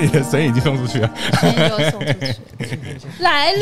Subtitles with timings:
[0.00, 1.10] 你的声音已经送出去了，
[3.20, 3.60] 来了，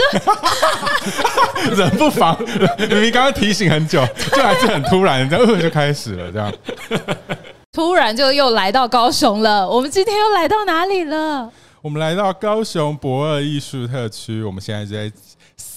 [1.76, 2.36] 人不防，
[2.78, 6.52] 明明刚刚提醒很久，就还是很突然，然后就开始了，这样，
[7.72, 9.68] 突然就又来到高雄了。
[9.68, 11.50] 我们今天又来到哪里了？
[11.80, 15.10] 我们来到高雄博尔艺术特区，我们现在就在。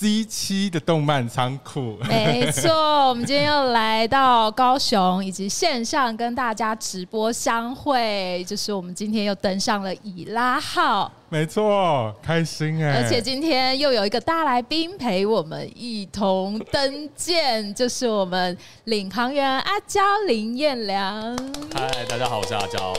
[0.05, 2.69] C 七的动漫仓库，没错，
[3.09, 11.11] 我们今天又来到高雄，以及线上跟大家直播相会，就是我们今天又登上了以拉号。
[11.27, 13.01] 没错，开心哎！
[13.01, 21.35] 而且今天又有一个大来宾陪我们一同登舰，就是我们领航员阿娇林彦良。
[21.73, 22.93] 嗨，大家好，我是阿娇。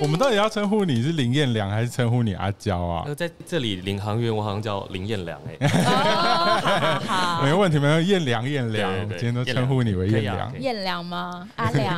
[0.00, 3.06] 我们到底要称呼你是林彦良，还是称呼你阿娇啊？
[3.14, 5.66] 在这里领航员，我好像叫林彦良哎。
[5.66, 10.52] 哦，好，好，好，没问题，没有彦良，彦良，今天都称呼你为彦良。
[10.60, 11.48] 彦良吗？
[11.56, 11.96] 阿良，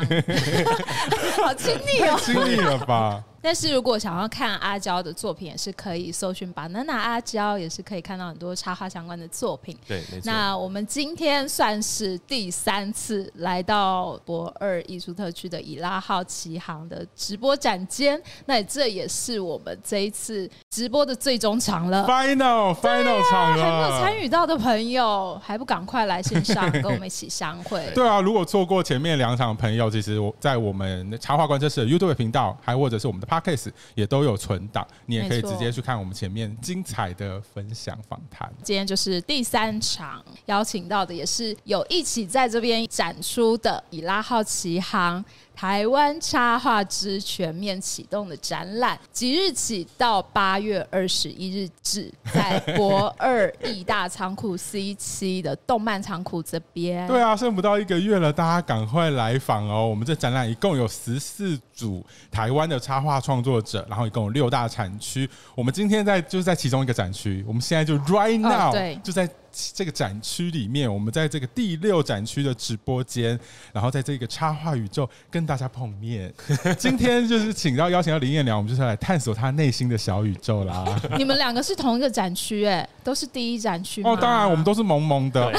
[1.42, 3.24] 好亲密哦，亲密了吧？
[3.42, 9.74] 但是如果想要看阿娇的作品，也是可以搜寻 Banana 阿娇，也是可以看到很多插画相关的作品。
[9.88, 10.22] 对，没错。
[10.24, 22.04] 那我们今天算是第三次来到博二艺术特区的以拉号奇航的直播展间，那这也是我们这一次直播的最终场了。
[22.04, 27.90] Final Final 场了，还没有参与到的朋友，还不赶快来线上跟我们一起相会？
[27.96, 33.29] 对啊，如果错过前面两场的朋友，其实我在我们插画观测室的 YouTube 频道，还或者是我们的。
[33.30, 38.52] Podcast 也都有存档，你也可以直接去看我们前面精彩的分享访谈。
[38.64, 45.24] 今天就是第三场，邀请到的也是有一起在这边展出的以拉号奇航。
[45.60, 57.06] 台湾插画之全面启动的展览，即日起到八月二十一日止，在博二艺大仓库 C 七的动漫仓库这边。
[57.06, 59.86] 对啊，剩不到一个月了，大家赶快来访哦！
[59.86, 65.28] 我们这展览一共有十四组台湾的插画创作者，然后一共有六大产区。
[65.54, 69.28] 我们今天在就是在其中一个展区，我们现在就 right now、哦、就在。
[69.52, 73.38] 这个展区里面，我们在这个第六展区的直播间，
[73.72, 76.32] 然后在这个插画宇宙跟大家碰面。
[76.78, 80.84] 今天就是请到邀请到林彦良，我们就是来探索他内心的小宇宙啦。
[81.16, 84.16] 你们两个是同一个展区哎，都是第一展区哦。
[84.20, 85.52] 当然，我们都是萌萌的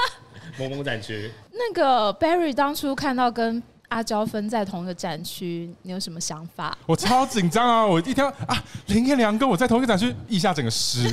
[0.58, 1.30] 萌萌展区。
[1.52, 3.62] 那个 Barry 当初看到跟。
[3.88, 6.76] 阿娇分在同一个展区，你有什么想法？
[6.86, 7.86] 我超紧张啊！
[7.86, 11.04] 我一听啊，林彦良跟我在同一个展区，一下整个湿。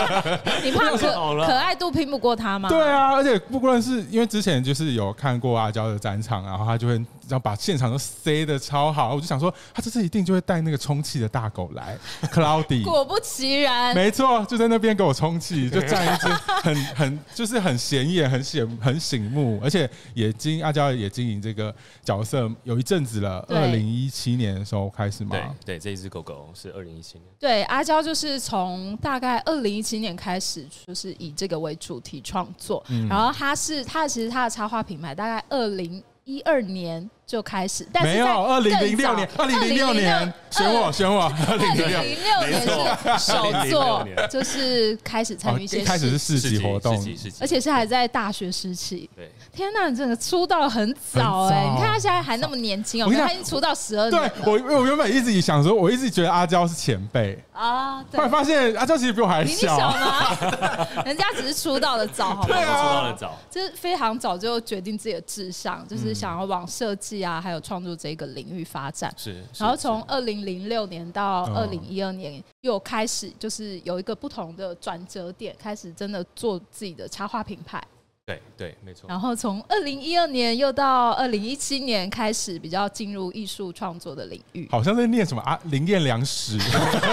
[0.64, 1.12] 你怕可
[1.46, 2.68] 可爱度拼不过他吗？
[2.68, 7.00] 对啊，而且不光是因为之前就是有看过阿娇的展场，然后他就会。
[7.28, 11.98] 然后把现场都塞的超好，我就想说，他这次一定就会带那个充气的大狗来，
[12.32, 12.82] Cloudy。
[12.82, 16.28] 果不其然，没错，就在那边给我充气，就站一只
[16.62, 25.36] 很很就是很显眼、很显很醒目，而且也经阿娇也经营这个角色有一阵子了，二零一七年的时候开始嘛。
[25.64, 27.24] 对，对，这一只狗狗是二零一七年。
[27.38, 37.10] 对，阿娇就是从大概二零一七年开始，就是以这个为主题创作，嗯、然后他是他其实他的插画品牌大概二零一二年。
[37.26, 42.00] 就开始，但是没有二零零六年，二零零六年选我选我，二零零六
[42.46, 47.04] 年是首作，就是开始参与一些，一开始是市集活动，
[47.40, 49.10] 而且是还在大学时期。
[49.16, 51.68] 对，天呐，你真的出道很早哎！
[51.74, 54.32] 你看他现在还那么年轻哦，他已经出道十二年。
[54.44, 60.36] 对我，我原本一直想说，我一直觉得阿娇是前辈啊，后来发现阿娇其实比我还小吗？
[61.04, 62.60] 人家只是出道的早，好不好？
[62.60, 67.15] 出道的早，就是非常早就决定自己的志向，就是想要往设计。
[67.22, 77.82] 啊，还有创作这个领域发展是，然后从二零零六年到二零一二年又开始，就是有一个不同的转折点，开始真的做自己的插画品牌。
[78.26, 79.08] 对对，没错。
[79.08, 84.66] 然后从二零一二年又到二零一七年开始，比较进入艺术创作的领域。
[84.68, 85.56] 好像在念什么啊？
[85.66, 86.58] 林彦良史，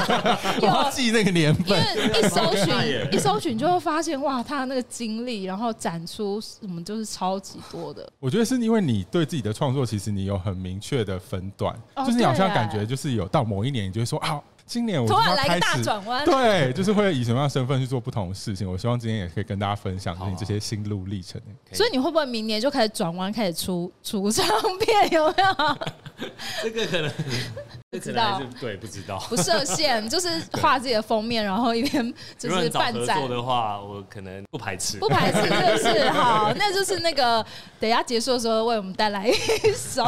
[0.59, 1.79] 我要记那个年份。
[1.95, 2.73] 因为一搜寻，
[3.13, 8.11] 一搜寻就会发现哇，他的那个经历，然后展出什么就是超级多的。
[8.19, 14.41] 我觉得是因为你对自己的创作，其实你有很明确的分段，哦、就是你好像感觉就是有到某一年，你就会说啊。
[14.65, 18.69] 今年我突然来个大转弯，对，就是会以什么样的身份去做不同的事情。
[18.69, 21.39] 我希望今天也可以跟大家分享你这些心路历程。
[21.71, 24.45] 所以你会不会明年就开始转弯，开始出出唱
[24.79, 25.11] 片？
[25.11, 25.77] 有没有？
[26.63, 27.11] 这个可能
[27.91, 33.19] 不知道，对，不知道，不设限， 就是画自己的封面，然后一边就是办展。
[33.19, 36.51] 做的话，我可能不排斥，不排斥就是好。
[36.55, 37.45] 那就是那个
[37.79, 39.33] 等一下结束的时候，为我们带来一
[39.75, 40.03] 首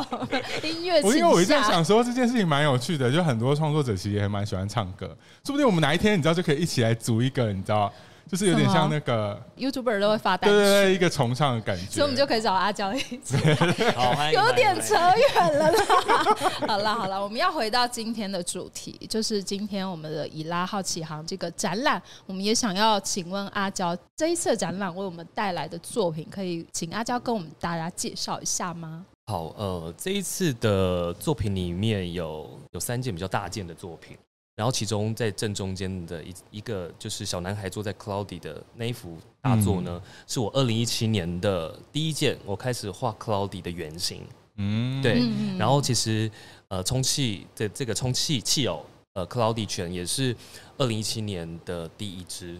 [0.64, 1.02] 音乐。
[1.02, 5.08] 我因为我一直在想说这件事情蛮有趣的，就很多创作者其实也蛮喜欢唱歌，
[5.44, 7.92] 说不定我们哪一天你知道就可以一起来组一个，你知道。
[8.28, 13.38] 就是有点像那个 YouTuber 都会发单对对对，一个重唱的感觉，所以我们就可以找阿娇一起。
[13.96, 15.84] 好，有点扯远了啦。
[16.68, 29.06] 好了好了，我们要回到今天的主题，就是今天我们的以拉好奇航这个展览，我们也想要请问阿娇，这一次的展览为我们带来的作品，可以请阿娇跟我们大家介绍一下吗？
[29.28, 34.18] 好，呃，这一次的作品里面有有三件比较大件的作品，
[34.56, 44.24] 然后其中在正中间的一一个就是小男孩坐在 Cloudy 的那一幅大作呢，嗯、是我二零一七年的第一件，我开始画 Cloudy 的原型。
[44.58, 45.22] 嗯，对，
[45.58, 46.32] 然后其实
[46.70, 50.34] 呃，充气的这个充气气偶呃 Cloudy 犬也是
[50.78, 52.58] 二零一七年的第一只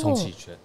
[0.00, 0.54] 充气犬。
[0.54, 0.58] 哦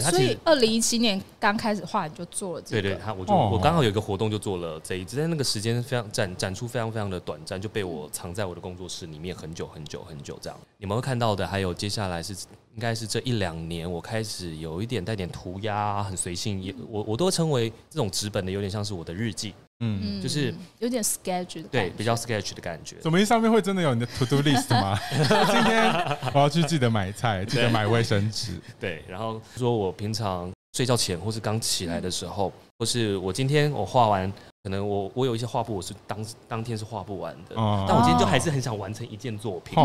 [0.00, 2.82] 所以，二零一七年刚开始画你就做了这个。
[2.82, 10.58] 对对，他我就我刚好有一个活动就做了这一只，但那个时间非常展展出非常非常的短暂，就被我藏在我的工作室里面很久很久很久这样。
[10.76, 12.34] 你们会看到的还有接下来是
[12.74, 19.54] 应该是这一两年我开始有一点带点涂鸦，很随性，也我我都称为这种纸本的有点像是我的日记。
[19.80, 22.96] 嗯，就是有点 sketch 的，对，比较 sketch 的感觉。
[23.00, 24.98] 怎么上面会真的有你的 to do list 吗？
[25.12, 25.92] 今天
[26.34, 28.60] 我要去记得买菜，记得买卫生纸。
[28.80, 34.32] 对，然后说我平常睡觉前，或是刚起来的时候，或是我今天我画完，
[34.64, 39.78] 可能我我有一些画布，我是当当天是画不完的，但我今天就还是很想完成一件作品，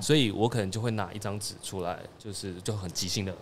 [0.00, 3.34] 所以我可能就会拿一张纸出来，就是就很即兴的。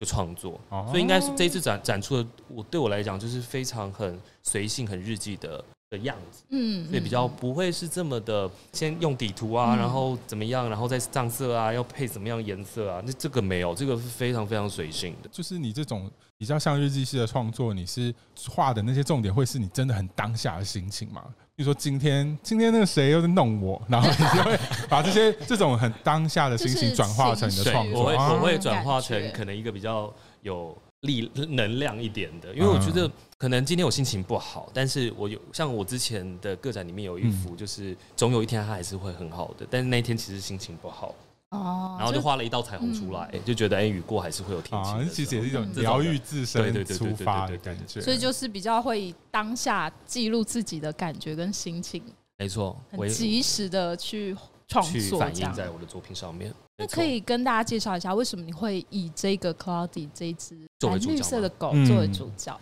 [0.00, 15.28] 就创作，所以应该是这一次展展出的，我对我来讲就是非常很随性、很日记的的样子，嗯，所以比较不会是这么的，先用底图啊，然后怎么样，然后再上色啊，要配怎么样颜色啊，那这个没有，这个是非常非常随性的。
[15.32, 18.14] 就是你这种比较像日记式的创作，你是
[18.50, 21.22] 画的那些重点，会是你真的很当下的心情吗？
[21.56, 24.56] 比如说今天，今天那个谁又在弄我，然后你就会
[24.88, 28.02] 把这些这种很当下的心情转化成你的创作。
[28.02, 30.12] 我会我会转化成可能一个比较
[30.42, 41.14] 有力能量一点的，因为我觉得可能今天我心情不好，但是我有像我之前的个展里面有一幅，就是总有一天它还是会很好的，但是那一天其实心情不好。
[41.50, 45.08] 哦，然后就画了一道彩虹出来，就觉得哎，雨过还是会有天晴。
[45.08, 48.02] 其实也是一种疗愈自身、出发的感觉。
[48.02, 52.02] 所以就是比较会以当下记录自己的感觉跟心情，
[52.36, 54.36] 没错，很及时的去
[54.66, 56.52] 创作，反映在我的作品上面。
[56.78, 62.58] 那可以跟大家介绍一下，为什么你会以这个 Cloudy 这一只蓝绿色的狗作为主角？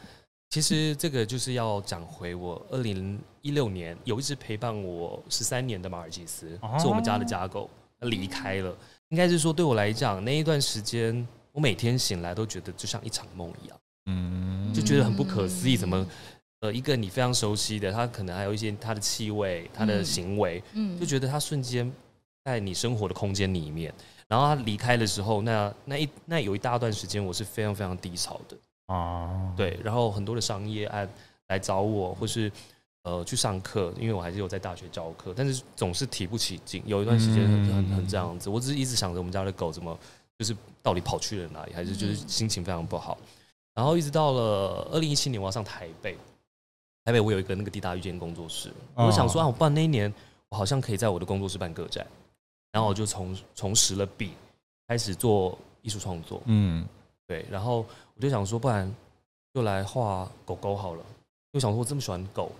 [0.50, 7.70] 其实这个就是要讲回我二零一六年有一只陪伴我十三年的马尔济斯，是我们家的家狗。
[8.00, 8.76] 离开了，
[9.08, 16.06] 应该是说对我来讲，那一段时间，我每天醒来都觉得就像一场梦一样，嗯，就觉得很不可思议，怎么，
[16.60, 21.90] 呃，一个你非常熟悉的，它可能还有一些它的气味、它的行为，嗯，就觉得它瞬间
[22.46, 23.92] 在你生活的空间里面，
[24.28, 28.56] 然后他离开的时候，那那一那有一大段时间，我是非常非常低潮的，
[28.86, 31.08] 啊，对，然后很多的商业案
[31.48, 32.50] 来找我，或是。
[33.06, 36.82] 呃，去上课，因为我还是有在大学教课，但是总是提不起劲。
[36.86, 39.96] 有一段时间很很很这样子，我只是一直想着我们家的狗怎么，
[40.36, 43.16] 就是到底跑去了哪里，还是就是心情非常不好。
[43.76, 46.18] 然后一直到了二零一七年，我要上台北，
[47.04, 50.12] 台北我有一个那个滴答遇见工作室，我想说啊，我办那一年，
[50.48, 52.04] 我好像可以在我的工作室办个展，
[52.76, 54.32] 然后我就重重拾了笔，
[54.86, 56.42] 开始做艺术创作。
[56.44, 56.86] 嗯，
[57.26, 58.94] 对，然后我就想说，不然
[59.54, 61.02] 就来画狗狗好了，
[61.54, 62.52] 就想说我这么喜欢狗。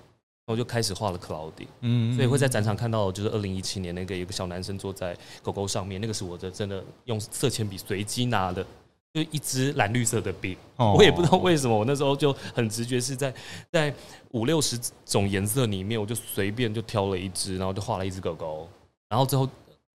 [0.46, 8.64] 我就开始画了 Cloudy，嗯，所以会在展场看到，就是二零一七年那个一个小男生坐在狗狗上面，那个是我的真的用色铅笔随机拿的，
[9.12, 13.35] 就一支蓝绿色的笔，我也不知道为什么，我那时候就很直觉是在
[13.70, 13.92] 在
[14.30, 18.66] 五六十种颜色里面，我就随便就挑了一支，然后就画了一只狗狗，
[19.11, 19.46] 然后之后。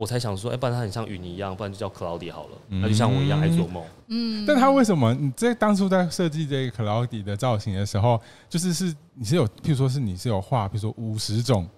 [0.02, 2.58] 我才想说，哎，不然他很像雨妮一样，不然就叫 Cloudy 好了。
[2.70, 3.84] 那就像我一样爱做梦。
[4.08, 11.70] 嗯，但他为什么你在当初在设计这个 Cloudy 的造型的时候，就是是你是有，譬如说是你是有画，比如说五十种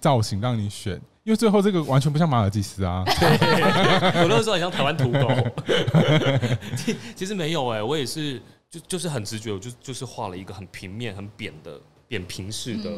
[0.00, 3.02] 造型让你选，因为最后这个完全不像马尔济斯啊。
[3.06, 3.28] 对，
[4.22, 5.28] 我那时候很像台湾土狗。
[7.16, 8.40] 其实没有哎，我也是
[8.70, 11.80] 就就是很直觉，我就就是画了一个很平面、很扁的。
[12.08, 12.90] 扁平式的，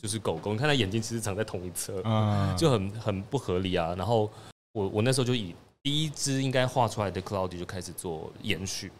[0.00, 0.52] 就是狗狗。
[0.52, 2.02] 你看它眼睛其实长在同一侧，
[2.56, 3.94] 就很很不合理啊。
[3.96, 4.30] 然后
[4.72, 8.90] 我我那时候就以第一只应该画出来的 Cloudy 就开始做延续。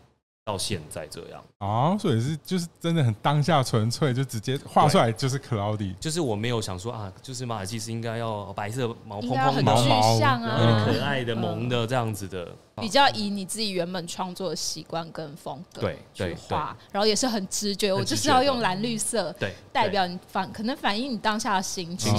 [0.44, 1.42] 到现在这样。
[1.58, 22.12] 啊，所以是就是真的很当下纯粹，就直接画出来就是 Cloudy，就是我没有想说啊，就是马尔济斯应该要白色毛蓬蓬毛毛啊，很可爱的萌的这样子的，比较以你自己原本创作的习惯跟风格对去画，然后也是很直觉，我就是要用蓝绿色，对，代表你反可能反映你当下的心情，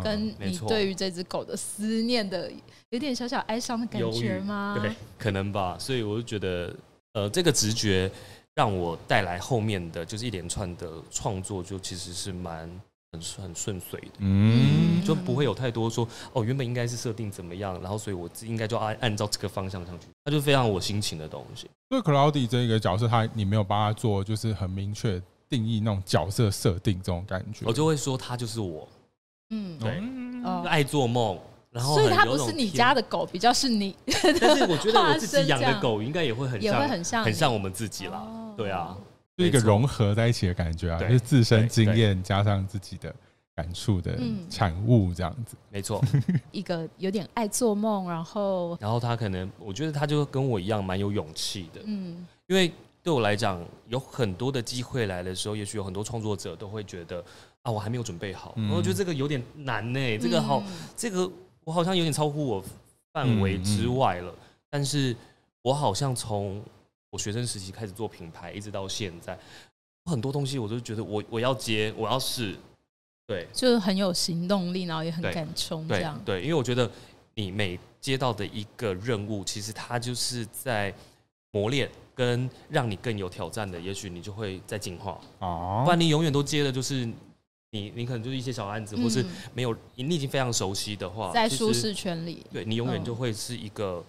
[0.00, 2.48] 跟你对于这只狗的思念的
[2.90, 4.78] 有点小小哀伤的感觉吗？
[4.80, 6.72] 对，可能吧，所以我就觉得。
[7.14, 8.10] 呃，这个直觉
[8.54, 12.68] 让我带来后面的就是一连串的创作，就其实是蛮
[13.12, 21.68] 很很顺遂的，嗯，就不会有太多说哦，原本应该是设定怎么样，然后所以我应该就按按照这个方向上去，那就非常我心情的东西。
[21.88, 28.88] 所以 Cloudy 这个角色，他你没有帮他做，就是很明确定义那种角色设定这种感觉，我就会说他就是我，
[29.50, 30.02] 嗯，对，
[30.44, 31.38] 哦、爱做梦。
[31.74, 33.96] 然后所以它不是你家的狗，比较是你。
[34.40, 38.22] 但是我觉得我自己养的狗应该也会很像，也会很像，很像我们自己啦。
[38.56, 38.96] 对啊，
[39.36, 43.12] 就一个融合在一起的感觉啊，就是自身经验加上自己的
[43.56, 44.16] 感触的
[44.48, 45.56] 产物这样子。
[45.68, 46.00] 没错，
[46.52, 51.80] 一个有点爱做梦，然后然后他可能我觉得他就跟我一样蛮有勇气的。
[51.86, 52.70] 嗯，因为
[53.02, 57.22] 对我来讲，有很多的机会来的时候，也许有很多创作者都会觉得
[57.62, 58.54] 啊，我还没有准备好。
[58.70, 60.62] 我觉得这个有点难呢，这个好，
[60.96, 61.28] 这个。
[61.64, 62.64] 我好像有点超乎我
[63.12, 64.38] 范围之外了，嗯嗯、
[64.70, 65.16] 但是
[65.62, 66.62] 我好像从
[67.10, 69.38] 我学生时期开始做品牌，一直到现在，
[70.04, 72.54] 很多东西我都觉得我我要接，我要试，
[73.26, 76.20] 对，就是很有行动力，然后也很敢冲，这样。
[76.24, 76.90] 对，对，因为我觉得
[77.34, 80.94] 你每接到的一个任务，其实它就是在
[81.52, 85.18] 磨练跟让你更有挑战的，也许你就会在进化。
[85.38, 87.08] 哦，不然你永远都接的就是。
[87.74, 94.02] 你你可能就是一些小案子，或是没有你已经非常熟悉的话，在舒适圈里，对你永远就会是一个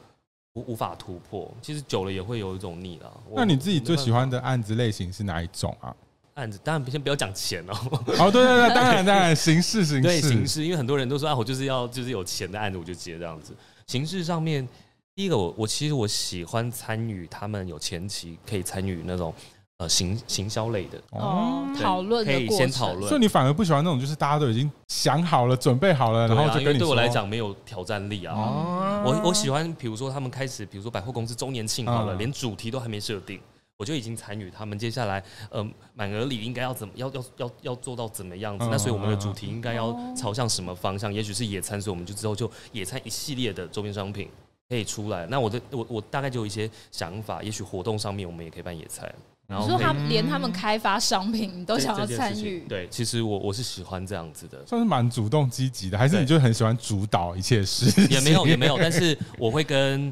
[0.54, 1.52] 无无法突破。
[1.64, 3.12] 其实久了也会有一种腻了。
[3.36, 5.96] 那你自己最喜欢的案子类型是哪一种啊？
[6.36, 7.74] 案子当然先不要讲钱哦。
[8.20, 13.52] 哦，对对对， 当然当然，形式形式对形式，因为很多人都说啊，我就是要就是有钱的案子我就接这样子。
[13.88, 14.68] 形式上面，
[15.16, 19.34] 第一个我我其实我喜欢参与他们有前期可以参与那种。
[19.78, 26.80] 呃，行行销类的哦，讨论可以先讨论，所以你反而不喜欢那种，就是大家都已经想好了、准备好了，然后就跟你。
[26.80, 29.04] 对我来讲没有挑战力啊。
[29.04, 33.38] 我我喜欢，比如说他们开始，比如说百货公司周年庆好了，连主题都还没设定，
[33.76, 38.66] 我就已经参与他们接下来，呃，满额礼应该要怎么，要要要要做到怎么样子？
[38.72, 41.14] 那所以我们的主题应该要朝向什么方向？
[41.14, 44.30] 也许是野餐，所以我们就之后就野餐一系列的周边商品
[44.70, 45.26] 可以出来。
[45.26, 49.14] 那我的我我大概就有一些想法，也许活动上面我们也可以办野餐。
[49.48, 57.86] 然后你说他们连他们开发商品你都想要参与，对，其实我我是喜欢这样子的，算是蛮主动积极的，还是你就很喜欢主导一切事？
[58.08, 60.12] 也没有也没有， 但是我会跟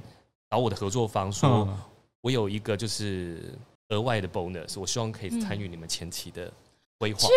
[0.52, 1.68] 找我的合作方说，
[2.22, 3.58] 我有一个就是
[3.90, 6.52] 额外的 bonus，我希望可以参与你们前期的
[7.00, 7.20] 规划。
[7.20, 7.28] 居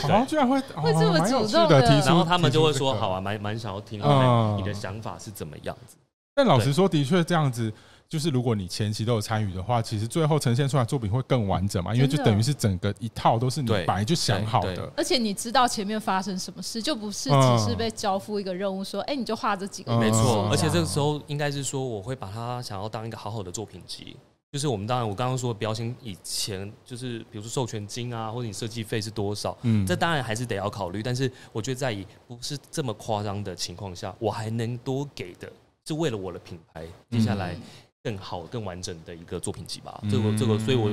[0.00, 3.98] 然，然后居然会 会这么主动的，然后他们就会说好啊，蛮蛮想要听
[4.56, 5.98] 你的想法是怎么样子。
[6.34, 7.70] 但老实说，的确这样子。
[8.08, 19.98] 就是如果你前期都有参与的话，其实最后呈现出来作品会更完整嘛，因为就等于是整个一套都是你本来就想好的，而且你知道前面发生什么事，就不是只是被交付一个任务说，哎，你就画这几个。
[19.98, 24.16] 没错，而且这个时候应该是说，我会把它想要当一个好好的作品集。
[24.50, 31.02] 就是我们当然，我刚刚说标签以前就是比如说授权金啊，或者你设计费是多少，嗯，这当然还是得要考虑。
[31.02, 35.52] 但是我觉得在以不是这么夸张的情况下，我还能多给的
[35.86, 37.54] 是为了我的品牌，接下来。
[38.02, 40.00] 更好、更完整的一个作品集吧。
[40.10, 40.90] 这个、这个，所以我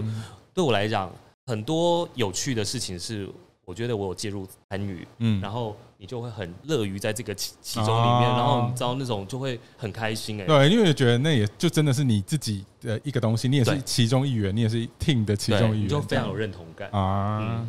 [0.54, 1.12] 对我来讲，
[1.46, 3.30] 很多有趣的事情是，
[3.64, 10.46] 我觉得我有介入参与，嗯，然后你就会很乐于在这个其其中里面，然后你知道那种就会很开心哎。
[10.46, 17.66] 对，因为觉得那也就真的是你自己的一个东西，你也是其中一员，你也是 team 的其中一员，就非常有认同感啊。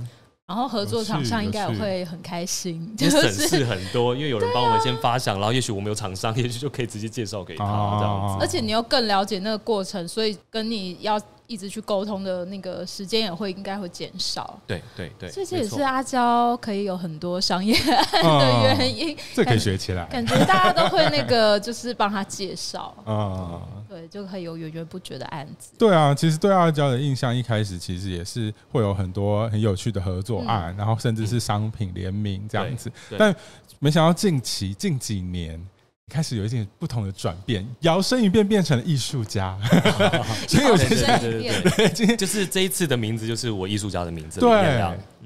[0.47, 7.65] 然后合作厂商应该也会很开心，就是省事很多，因为有人帮我们先发想，然后也许我们有厂商，也许就可以直接介绍给他
[7.99, 8.37] 这样子。
[8.41, 14.59] 而且你又更了解那个过程，所以跟你要一直去沟通的那个时间也会应该会减少。
[14.67, 19.17] 对对对，所以这也是阿娇可以有很多商业案的 原因。
[19.35, 23.61] 这可以学起来，感觉大家都会那个就是帮他介绍 啊。
[23.89, 25.71] 对，就可以有源源不绝的案子。
[25.79, 32.91] 对啊，其实对阿娇的印象一开始其实也是会有很多很有趣的合作案，嗯、然后甚至是商品联名这样子。
[33.17, 33.35] 但
[33.79, 35.65] 没想到近期近几年
[36.09, 39.59] 开始有一点不同的转变，摇身一变变成了艺术家。
[40.47, 44.41] 所以我觉得对对对对，今天就是这一次的名字就是我艺术家的名字。
[44.41, 44.57] 对。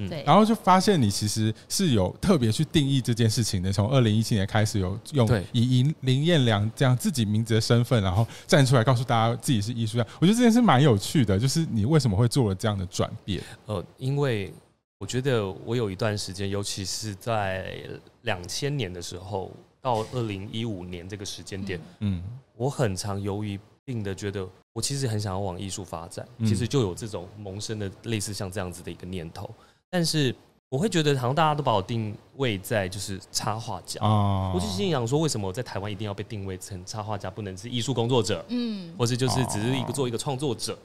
[0.08, 3.70] 对，然后就发现你其实是有特别去定义这件事情的。
[3.70, 10.06] 从二零一七年开始，有用以林彦良这样自己名字的身份，然后站出来告诉大家自己是艺术家。
[10.18, 13.42] 我觉得这件事蛮有趣的，就是你为什么会做了这样的转变？
[13.66, 14.50] 呃，因为
[14.96, 17.76] 我觉得我有一段时间，尤其是在
[18.22, 22.22] 两千年的时候到二零一五年这个时间点，嗯，
[22.56, 29.48] 我很常犹豫，并的觉得我其实很想要往艺术发展，其实就有这种萌生的类似像这样子的一个念头。
[29.88, 30.34] 但是
[30.68, 38.44] 我会觉得好像大家都把我定位在就是插画家，哦、我就心想说，为什么我在台湾一定要被定位成插画家，不能是艺术工作者？
[38.48, 40.78] 嗯，或是就是只是一个做一个创作者？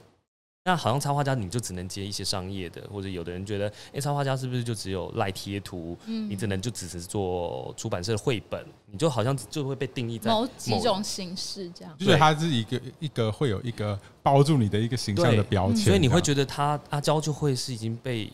[0.66, 5.96] 那好像插画家你就只能接一些商业的，或者有的人觉得，哎、欸，插画家是不是就只有赖贴图？
[6.06, 11.96] 嗯，你只能就只是做出版社的绘本，你就好像就会被定义在某，某几种形式这样。
[11.96, 18.28] 就是它是一个一个会有一个包住你的一个形象的标签，所以你会觉得他阿娇就会是已经被。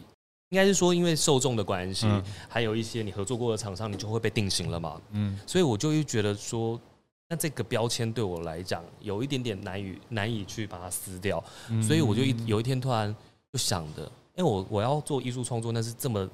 [0.49, 5.01] 应该是说，因为受众的关系，嗯、还有一些你合作过的厂商，你就会被定型了嘛。
[5.13, 6.79] 嗯，所以我就又觉得说，
[7.33, 11.43] 那这个标签对我来讲有一点点难以难以去把它撕掉。
[11.71, 13.15] 嗯、所以我就一有一天突然
[13.51, 14.03] 就想的，
[14.37, 16.29] 因为我我要做艺术创作，那是这么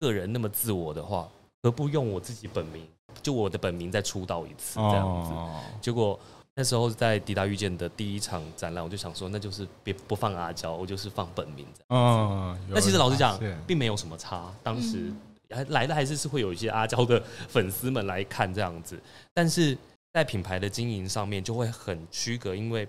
[0.00, 1.28] 个人那么自我的话，
[1.62, 2.84] 何不用我自己本名，
[3.22, 5.30] 就我的本名再出道一次这样子？
[5.30, 6.18] 哦、结果。
[6.56, 12.04] 那时候在迪达遇见的第一场展览，我就想说，那就是别不放阿娇，我就是放本名这样。
[12.04, 14.52] 嗯，那其实老实讲，并没有什么差。
[14.62, 15.10] 当时
[15.48, 19.00] 还来的还是是会有一些阿娇的粉丝们来看这样子，
[19.32, 19.78] 但是
[20.12, 22.86] 在品牌的经营上面就会很区隔，因为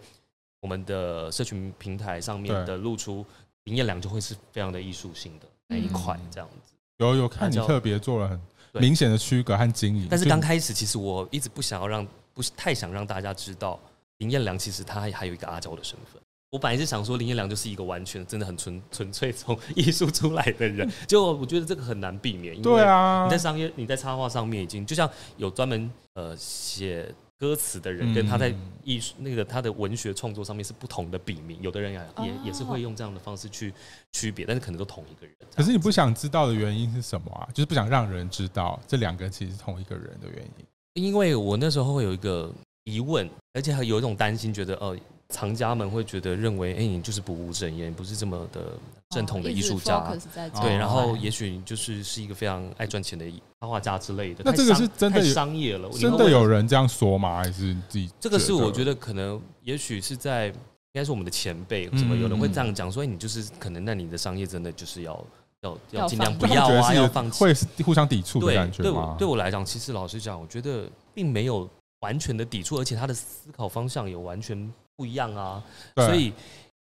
[0.59, 3.25] 我们的社群平台上面的露出
[3.65, 6.73] 林彦良就会是非常的艺术性的那一块这样子。
[6.97, 8.39] 有有看你特别做了很
[8.81, 12.07] 明显的区隔和经营，但是刚开始其实我一直不想要让。
[12.33, 13.77] 不是太想让大家知道
[14.19, 16.21] 林彦良其实他还有一个阿娇的身份。
[16.51, 22.61] 我本来是想说林彦良就是一个完全真的很纯纯粹从 艺术出来的人， 就我觉得这个很难避免。
[22.61, 28.53] 对啊，你在商业、你在插画上面已经就像有专门呃写歌词的人，跟他在
[28.83, 31.57] 艺术那个他的文学创作上面是不同的笔名。
[31.61, 33.73] 有的人也也也是会用这样的方式去
[34.11, 35.33] 区别，但是可能都同一个人。
[35.55, 37.47] 可是你不想知道的原因是什么啊？
[37.53, 40.65] 就是不想让人知道这两个其实是同一个人的原因。
[40.95, 42.53] 因为我那时候会有一个
[42.83, 44.97] 疑问，而且还有一种担心，觉得哦，
[45.29, 48.73] 藏家们会觉得认为，哎，你就是不务正业，你不是这么的
[49.09, 50.17] 正统的艺术家，哦、
[50.61, 53.25] 对，然后也许你就是是一个非常爱赚钱的
[53.59, 54.41] 插画家之类的。
[54.43, 57.37] 那这个是真的商业了，真的有人这样说吗？
[57.37, 58.09] 还是自己？
[58.19, 60.53] 这个是我觉得可能，也许是在应
[60.93, 65.25] 该是我们的前辈，怎么有人会这样讲，所以你就是可能，那你的商业真的就是要。
[65.61, 67.53] 要要尽量不要啊，要放弃，会
[67.85, 68.81] 互相抵触的感觉？
[68.81, 71.69] 对，对我对我来讲，其实老实讲，我觉得并没有
[72.01, 75.63] 完全的抵触，而且他的思考方向也完全不一样啊。
[75.95, 76.33] 所以，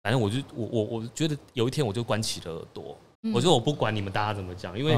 [0.03, 4.95] 反正我就我我我觉得有一天我就关起了耳朵，嗯、我说我不管你们大家怎么讲，因为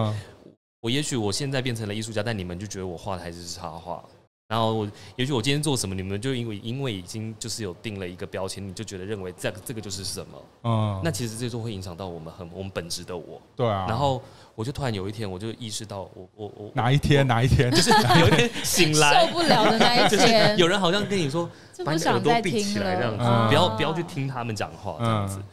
[0.81, 4.03] 我也许我现在变成了艺术家，但你们就觉得我画的还是插画。
[4.47, 13.87] 然后我，也许我今天做什么，你们就因为因为已经就是有定了一个标签，你就觉得认为这个这个就是什么，嗯，那其实这就会影响到我们很我们本质的我，对啊。
[13.87, 14.21] 然后
[14.53, 21.49] 我就突然有一天，我就意识到我，我我我哪一天哪一天， 就是有一天醒来受不了的那一 天，有人好像跟你说，
[21.83, 25.37] 把你耳朵闭起来这样子，嗯、不要不要去听他们讲话这样子。
[25.39, 25.43] 嗯、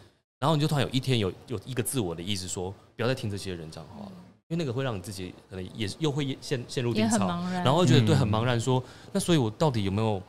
[0.40, 4.12] 然后你就突然有一天有有一个自我的意识说，不要再听这些人讲话了。
[4.52, 7.26] 因为那个会让你自己可能也又会陷陷入低潮，
[7.64, 10.22] 然后会觉得对很茫然，说那所以我到底有没有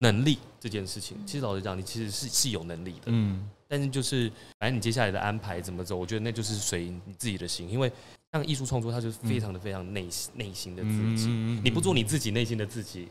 [0.00, 1.16] 能力这件事情？
[1.24, 4.28] 其实老实讲，你其实是是有能力的，嗯，但是就是
[4.58, 7.70] 反正你接下来的安排怎么走，我觉得那就是随你自己的心。
[7.70, 7.92] 因为
[8.32, 11.28] 像艺术创作，它就是非常的非常内心内心的自己，
[11.62, 13.06] 你不做你自己内心的自己，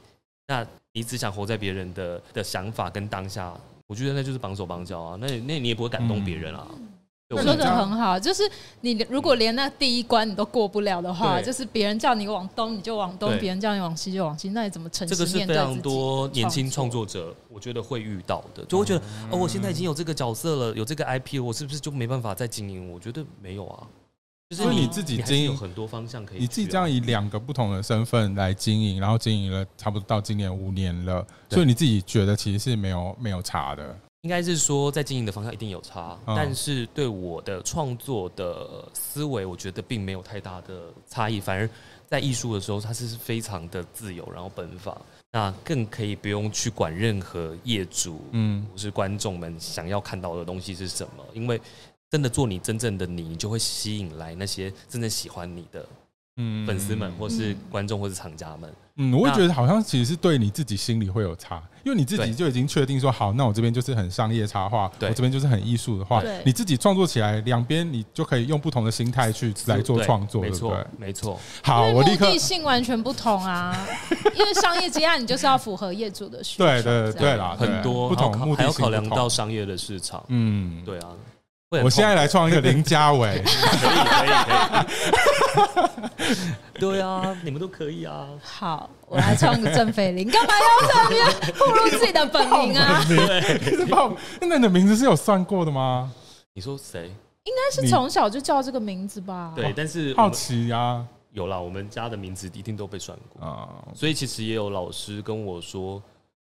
[0.48, 6.67] 那你只想活在别人的的想法跟当下，我觉得那就是绑手绑脚啊，那那你也不会感动别人啊。
[7.38, 8.42] 说的很好，就是
[8.82, 15.39] 你如果连那第一关你都过不了的话，就是别人叫你往东你就往东，别人叫你往西就往西，那你怎么诚实面对自己？
[15.39, 22.92] 这个是非常多年轻创作者我觉得会遇到的，就会觉得、嗯、哦，我现在已经有这个角色了，有这个 IP 了，我是不是就没办法再经营？
[22.92, 23.86] 我觉得没有啊，
[24.50, 33.96] 就是你自己经营有很多方向可以、啊，你自己这样以两个不同的身份来经营，然后经营了差不多到今年五年了，所以你自己觉得其实是没有没有差的。
[34.21, 41.39] 应该是说，在经营的方向一定有差，但是对我的创作的思维，我觉得并没有太大的差异。
[41.39, 41.69] 反而
[42.05, 44.99] 在艺术的时候，它是非常的自由，然后奔放，
[45.32, 51.62] 那更可以不用去管任何业主，嗯，或是观众们想要看到的东西是什么，因为
[52.10, 55.86] 真的做你真正的你，你就会吸引来那些真正喜欢你的。
[56.41, 70.86] 嗯，粉丝们，或是观众，或是厂家们，嗯，我会觉得好像其实是对你自己心里会有差，因为你自己就已经确定说，好，那我这边就是很商业插画，我这边就是很艺术的话，你自己创作起来，两边你就可以用不同的心态去来做创作，对不对？
[70.97, 73.75] 没错，好，我立刻目的性完全不同啊，
[74.34, 81.10] 因为商业接案你就是要符合业主的需求，对对对啦，很多不同目的还要考量到商业的市场，嗯，对啊。
[81.84, 86.09] 我现在来创一个林家伟，可以可以可以，
[86.80, 88.28] 对啊，你们都可以啊。
[88.42, 93.04] 好，我来唱个郑菲林，干嘛要在那边暴露自己的本名啊？
[93.08, 93.88] 对，
[94.42, 96.12] 那你的名字是有算过的吗？
[96.54, 97.12] 你说谁？
[97.44, 99.54] 应该是从小就叫这个名字吧？
[99.56, 106.02] 对，但是好奇呀，有啦，我们家的名字一定都被算过啊，所以其实也有老师跟我说，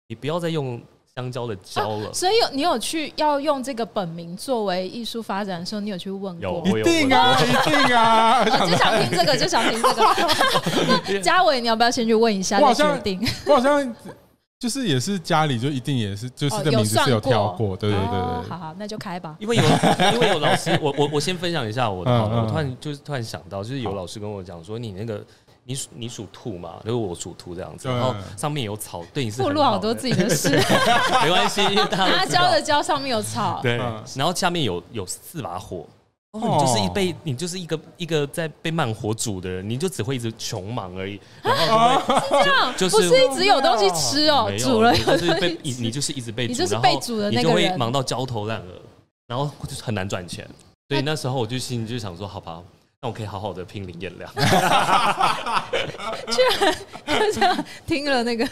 [0.09, 0.81] 你不要再用
[1.16, 2.12] 香蕉的蕉了。
[2.12, 6.62] 所以有你有去要用这个本名作为艺术发展的时候，你有去问过？
[6.79, 11.20] 一定啊，一定啊，就想听这个，就想听这个。
[11.20, 13.20] 嘉伟，你要不要先去问一下再决定？
[13.46, 13.94] 我好像。
[14.62, 18.48] 就是也是家里就一定也是就是这名字是有跳过，对对对对。
[18.48, 19.35] 好好，那就开吧。
[19.40, 19.62] 因为有
[20.14, 25.20] 因为有老师，我我 我先分享一下我的，我突然就是突然想到，就是有老师跟我讲说，你那个
[25.64, 29.42] 你属你属兔嘛，就是我属兔这样子，然后上面有草，对你是。
[29.42, 30.51] 透露好多自己的事，
[31.22, 33.77] 没关系，他教的教上面有草，对，
[34.16, 35.87] 然后下面有有四把火。
[36.33, 41.20] 哦，你就是一被你就是一个一个在被慢火煮的人，你就只会一直穷忙而已。
[41.42, 48.81] 然后是这样，就是不是一直有东西吃哦，煮了就是被你你就是一直被煮，你就是被煮的那个人，你就会忙到焦头烂额，
[49.27, 50.48] 然后就是很难赚钱。
[50.88, 52.62] 所以那时候我就心里就想说，好吧，
[53.05, 54.33] 那我可以好好的拼灵验量。
[56.31, 56.73] 居然
[57.19, 58.49] 就这样听了那个。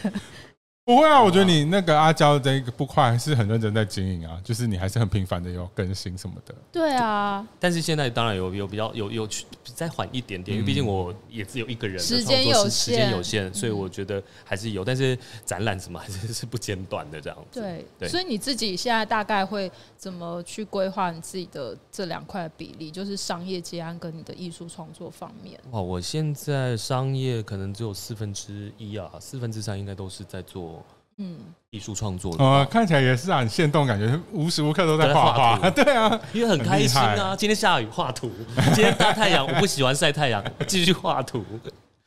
[0.91, 6.53] 不会啊，我觉得你那个阿娇的这个不快是很认真在经营啊，就是你还是很频繁的有更新什么的。
[6.73, 17.61] 对啊，但是现在当然有有比较有有去再缓一点点，因为毕竟我也只有一个人，时间有限，时间有限，所以我觉得还是有，但是展览什么还是是不间断的这样子。
[17.61, 25.61] 对，对，所以你自己现在大概会怎么去规划你自己的这两块比例，就是商业接案跟你的艺术创作方面？
[25.71, 30.80] 哦，我现在商业可能只有四分之一啊，四分之三应该都是在做。
[31.23, 31.37] 嗯，
[31.69, 35.71] 艺术创作呃，看起来也是很现动，感觉无时无刻都在画画。
[35.71, 37.37] 对 啊，因为很开心啊。
[37.37, 38.31] 今天下雨画图，
[38.75, 41.45] 今天大太阳，我不喜欢晒太阳， 继续画图。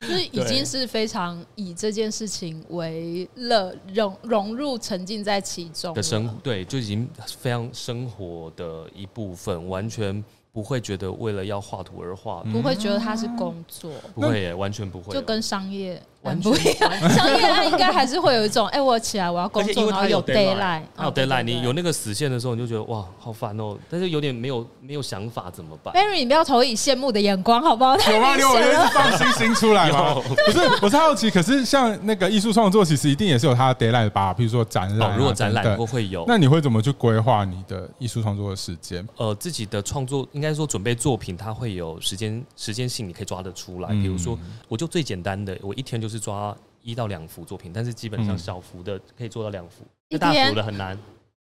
[0.02, 10.24] 就是已经是非常以这件事情为乐，融融入沉浸在其中的生活，对，就已经非常生活的一部分，完全。
[10.52, 17.10] 不会觉得为了要画图而画，不会觉得它是工作，不会耶，完全不会，就跟商业完全不一样。
[17.10, 23.78] 商业它应该还是会有一种，哎，我起来我要工作，然后有 deadline，还有 deadline，你有那个死线的时候，你就觉得哇，好烦哦。
[23.90, 27.98] 但是有点没有没有想法怎么办？Mary，你不要投以羡慕的眼光，好不好？
[27.98, 28.36] 有吗？
[28.36, 28.50] 你有
[28.94, 30.14] 放星星出来吗？
[30.46, 31.32] 不是，我是好奇。
[31.32, 34.32] 可是像那个艺术创作，其实一定也是有它的 deadline 吧？
[34.34, 39.04] 比如说展览，如果展览不会有，那你会怎么去规划你的艺术创作的时间？
[39.18, 41.24] 呃，自己的创作应该说准备作品。
[41.24, 43.88] 品它会有时间时间性，你可以抓得出来。
[43.92, 49.86] 比如说，我就最简单的，我一天就是抓一到两幅作品，但是基本上小幅的可以做到两幅，
[50.18, 50.98] 大幅的很难。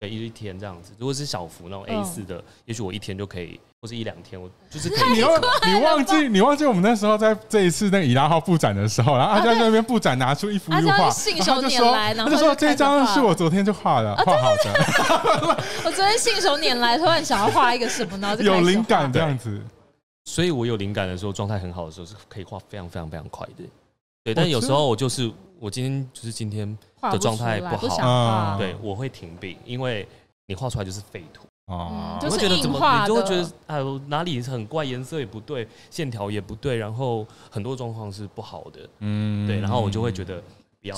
[0.01, 0.95] 对，一天这样子。
[0.99, 5.13] 如果是小幅那种 A 四的，也许我一天就可以，或是一两天，我就是可以。
[5.13, 15.65] 你忘你忘记你忘记我们那时候在这一次那个以拉号布展的时候，然后他在那边布展拿出一幅油画，然后就说他就说这张是我昨天就画的，画好的。
[15.85, 18.35] 我昨天信手拈来，突然想要画一个什么呢？
[18.41, 19.61] 有灵感这样子。
[20.25, 23.65] 所以我有灵感的时候，状态很好的时候，是可以画非常非常非常快的。
[24.25, 30.07] 对，但有时候我就是我今天就是今天的状态不好，对，我会停笔，因为
[30.47, 40.43] 你画出来就是废图哦，就会觉得怎么，你就会觉得哎呦哪里很怪，颜色也不对，线条也不对，然后很多状况是不好的，嗯，对，然后我就会觉得。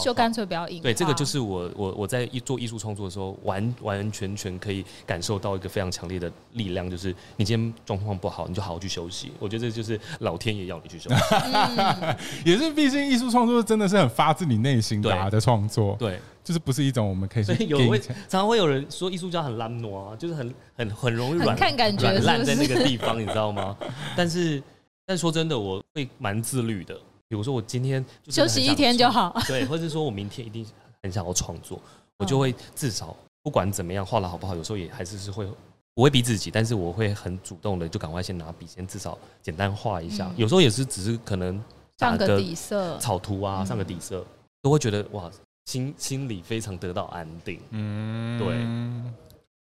[0.03, 0.81] 就干脆不要硬。
[0.81, 9.33] 对，这个就是我我我在一做艺术创作的时候，完完全全可以感受到一个非常强烈的力量，就是你今天状况不好，你就好好去休息。
[9.41, 11.17] 我觉得这就是老天爷要你去休息。
[11.35, 12.17] 嗯、
[12.47, 15.97] 也是，毕竟艺术创作真的是很发自你内心的的创作。
[15.99, 17.43] 对，就是不是一种我们可以。
[17.43, 23.77] 所以有会常常会有人说艺术家很懒惰啊，就是很很很容易软看感觉烂在那个地方，你知道吗？
[24.17, 24.63] 但是
[25.05, 26.97] 但说真的，我会蛮自律的。
[27.33, 30.67] 比如说我今天休息一天就好，对，或者说我明天一定
[31.03, 31.81] 很想要创作，
[32.21, 35.49] 我就会至少不管怎么样画的好不好，有时候也还是是会
[35.95, 41.59] 不会逼自己，但是我会很主动的就赶快先拿笔先至少简单画一下，有时候也是只是可能
[41.99, 42.99] 上个底色。
[42.99, 44.23] 草图啊，上个底色
[44.61, 45.31] 都会觉得哇
[45.65, 48.59] 心心里非常得到安定，嗯，对，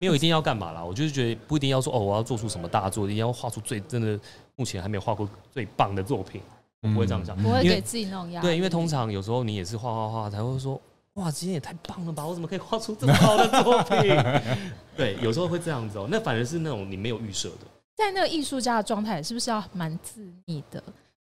[0.00, 4.18] 没有一定要干嘛啦，我就是觉得不一定要说哦我要做出什么大作，一定要画出最真的
[4.56, 6.42] 目前还没有画过最棒的作品。
[6.82, 8.46] 我不会这样想，不会给自己那种压力。
[8.46, 10.80] 对，因为通常有时候你也是画画画，才会说
[11.14, 12.24] 哇，今天也太棒了吧！
[12.24, 14.16] 我怎么可以画出这么好的作品？
[14.96, 16.08] 对，有时候会这样子哦。
[16.10, 17.66] 那反而是那种你没有预设的，
[17.96, 20.82] 在那个艺术家的状态，是不是要蛮自溺的？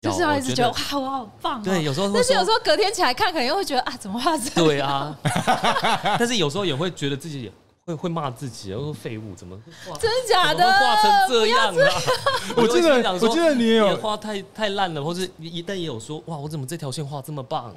[0.01, 1.63] 就是要一直觉得哇，我好棒。
[1.63, 4.65] 对，有时候，但是有时候隔天起来看，可能又会觉得啊，怎么画这样？
[4.65, 5.17] 对啊，
[6.19, 7.51] 但是有时候也会觉得自己。
[7.87, 9.97] 会会骂自己，然后说废物怎么画？
[9.97, 10.61] 真的假的？
[10.61, 11.91] 画成这样啊！
[12.57, 17.73] 我记得，我记得你也有画太太烂了，或者一旦也有说哇，我怎么这条线画这么棒？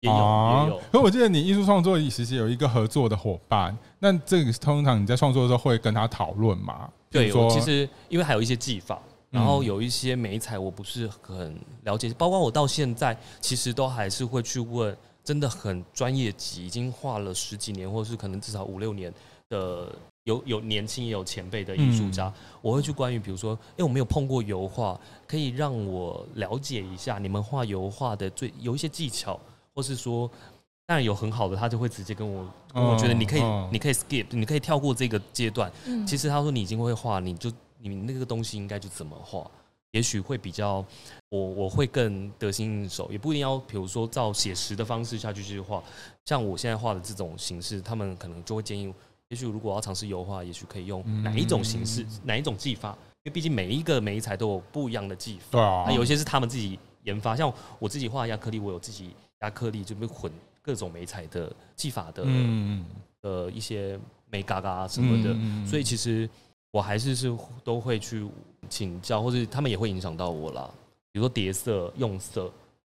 [0.00, 0.80] 也有、哦、也有。
[0.92, 6.90] 可我记得你艺术创作其实有一个合作的伙伴，那这个通常你在创作的时候会跟他讨论吗？
[7.10, 9.00] 对，我其实因为还有一些技法，
[9.30, 19.10] 然后有一些美彩我不是很了解，包括我到现在其实都还是会去问真的很专业级，已经画了十几年，或者是可能至少五六年
[19.54, 29.38] 的有有年轻也有前辈的艺术家，我会去关于比如说，因为我没有碰过油画，可以让我了解一下你们画油画的最有一些技巧，
[29.74, 30.30] 或是说。
[30.86, 35.72] 当然有很好的，他就会直接跟我，跟我觉得你可以，你可以 skip，你可以跳过这个阶段。
[36.06, 39.50] 其实他说你已经会画，你就你那个东西应该就怎么画，
[39.92, 40.84] 也许会比较，
[41.30, 45.82] 我我会更得心应手，也不一定要，比如说照写实的方式下去去画。
[46.26, 48.92] 像我现在画的这种形式，他们可能就会建议，
[49.34, 55.60] 也许如果要尝试油画，也许可以用哪一种形式，哪一种技法，因为毕竟每一个媒材都有不一样的技法。
[55.60, 60.30] 啊，有一些是他们自己研发，像我自己画亚克力，我有自己亚克力就被混。
[60.62, 62.86] 各种媒材的技法的，嗯，
[63.20, 63.98] 的一些
[64.30, 66.30] 美嘎嘎什么的，嗯，所以其实
[66.70, 68.26] 我还是是都会去
[68.70, 70.70] 请教，或者他们也会影响到我啦。
[71.12, 72.50] 比如说叠色、用色。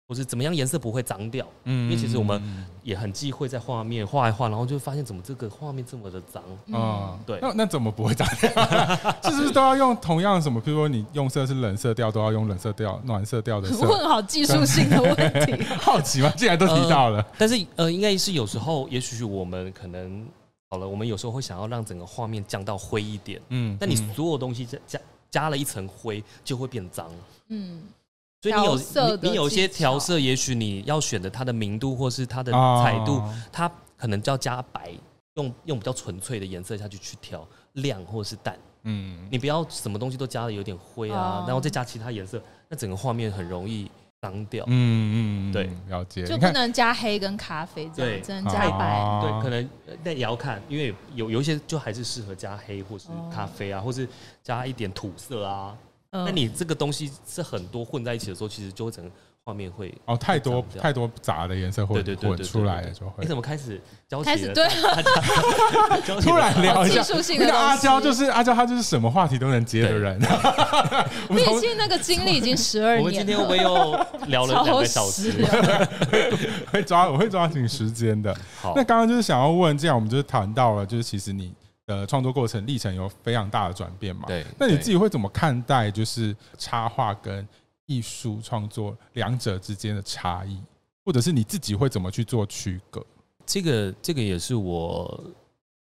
[0.08, 1.46] 或是怎么样颜色不会脏掉？
[1.64, 2.42] 嗯，因为其实我们
[2.82, 6.42] 也很忌讳在画面画一画，然后就发现怎么这个画面这么的脏。
[6.68, 7.38] 嗯，对。
[7.42, 8.48] 那那怎么不会脏掉？
[9.30, 10.58] 是不是都要用同样什么？
[10.62, 13.84] 比如说你用色是冷色调，都要用冷色调、暖色调的色？
[13.86, 15.62] 问好技术性的问题。
[15.78, 16.32] 好奇吗？
[16.38, 20.26] 既然都提到了，呃、但是呃，应该是有时候，也许我们可能
[20.70, 23.38] 好了，我们有时候会想要让整个画面降到灰一点。
[23.50, 24.98] 嗯，但你所有东西加加
[25.30, 27.10] 加了一层灰，就会变脏。
[27.48, 27.82] 嗯。
[28.40, 33.20] 所以你有你你有一些调色，也许你要选的它的明度或是它的彩度，
[33.50, 34.92] 它可能就要加白，
[35.34, 38.56] 用用比较纯粹的颜色下去去调亮或是淡。
[38.84, 43.90] 嗯，你不要什么东西都加的有点灰啊，然后再加其他颜色，那整个画面很容易
[44.22, 44.64] 脏掉。
[44.68, 46.24] 嗯嗯，对，了解。
[46.24, 49.20] 就不能加黑跟咖啡这样，只能加白。
[49.20, 49.68] 对，可能
[50.04, 54.08] 但也要看，因为有有一些就还是适合加黑或是咖啡啊，或是
[54.44, 55.76] 加一点土色啊。
[56.10, 59.10] 那你这个东西是很多混在一起的时候，其实就会整个
[59.44, 63.22] 画面会哦，太多太多杂的颜色会混出来了，就会。
[63.22, 64.22] 你怎么开始教？
[64.22, 64.66] 开始对，
[66.22, 70.18] 突然聊一下技术性的阿娇，就是阿娇，她就是什么话题都能接的人。
[71.28, 73.00] 毕竟 那个经历已经十二年。
[73.00, 73.92] 我们今天我又
[74.28, 75.32] 聊了两个小时，
[76.72, 78.34] 会抓我会抓紧时间的。
[78.62, 81.52] 好，那刚刚就是想要问，这样我们就是谈到了，就是其实你。
[81.88, 84.24] 呃，创作过程历程有非常大的转变嘛？
[84.26, 84.44] 对。
[84.58, 87.48] 那你自己会怎么看待就是插画跟
[87.86, 90.60] 艺术创作两者之间的差异，
[91.02, 93.04] 或者是你自己会怎么去做区隔？
[93.46, 95.24] 这个这个也是我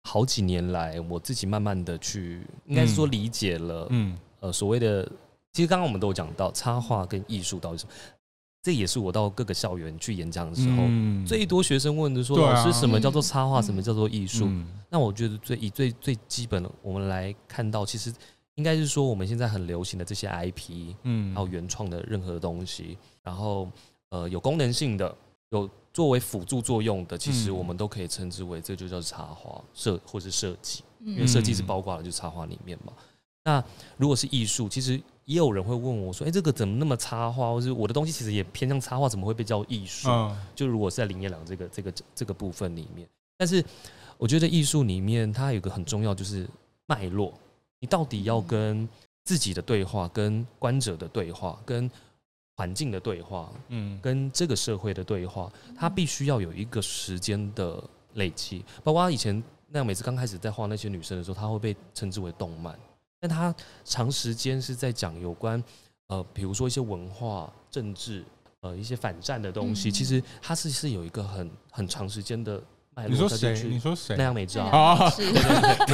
[0.04, 3.86] 好几年来我自己慢慢的去，应该是说理解了。
[3.90, 4.18] 嗯。
[4.40, 5.04] 呃，所谓的，
[5.52, 7.92] 其实刚刚我们都有讲到插画跟艺术到底是什么。
[8.62, 13.62] 这也是我到各个校园去演讲的时候，嗯、最多学生问的说：“老师，什么叫做插画？
[13.62, 18.12] 什么叫做艺术？”嗯、那我觉得最以最最基本的，我们来看到，其实
[18.57, 23.66] 应该是说我们现在很流行的这些 IP，嗯，还有原创的任何东西，然后
[24.11, 25.16] 呃有功能性的，
[25.51, 32.92] 有作为辅助作用的，其实我们都可以称之为这就叫插画设或是设计，因为设计是包括了就插画里面嘛。
[33.44, 33.64] 那
[33.96, 35.00] 如果是艺术，其实。
[35.26, 37.53] 也有人会问我说：“哎，这个怎么那么插画？
[37.53, 43.64] 或者我的东西其实也偏向插画，怎么会被叫艺术？”嗯、就如果是在林业良这个这个这个部分里面，但是
[44.18, 46.48] 我觉得艺术里面它有一个很重要，就是
[46.87, 47.33] 脉络。
[47.79, 48.88] 你到底要跟
[49.24, 51.88] 自己的对话、跟观者的对话、跟
[52.57, 55.48] 环境的对话，嗯，跟这个社会的对话，
[55.79, 57.81] 它必须要有一个时间的
[58.14, 58.64] 累积。
[58.83, 62.76] 包括以前那样，每次刚开始在画那些女生的时候，它会被称之为动漫。
[63.20, 63.54] 但他
[63.85, 65.62] 长时间是在讲有关，
[66.09, 68.24] 呃，比如说一些文化、政治，
[68.61, 69.92] 呃，一些反战的东西。
[69.92, 72.59] 其实他是是有一个很很长时间的
[72.94, 73.12] 脉络。
[73.12, 73.62] 你说谁？
[73.68, 74.16] 你说谁？
[74.16, 74.94] 那样美智啊？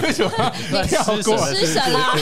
[0.00, 0.52] 为什么？
[0.70, 2.14] 你是师神啊？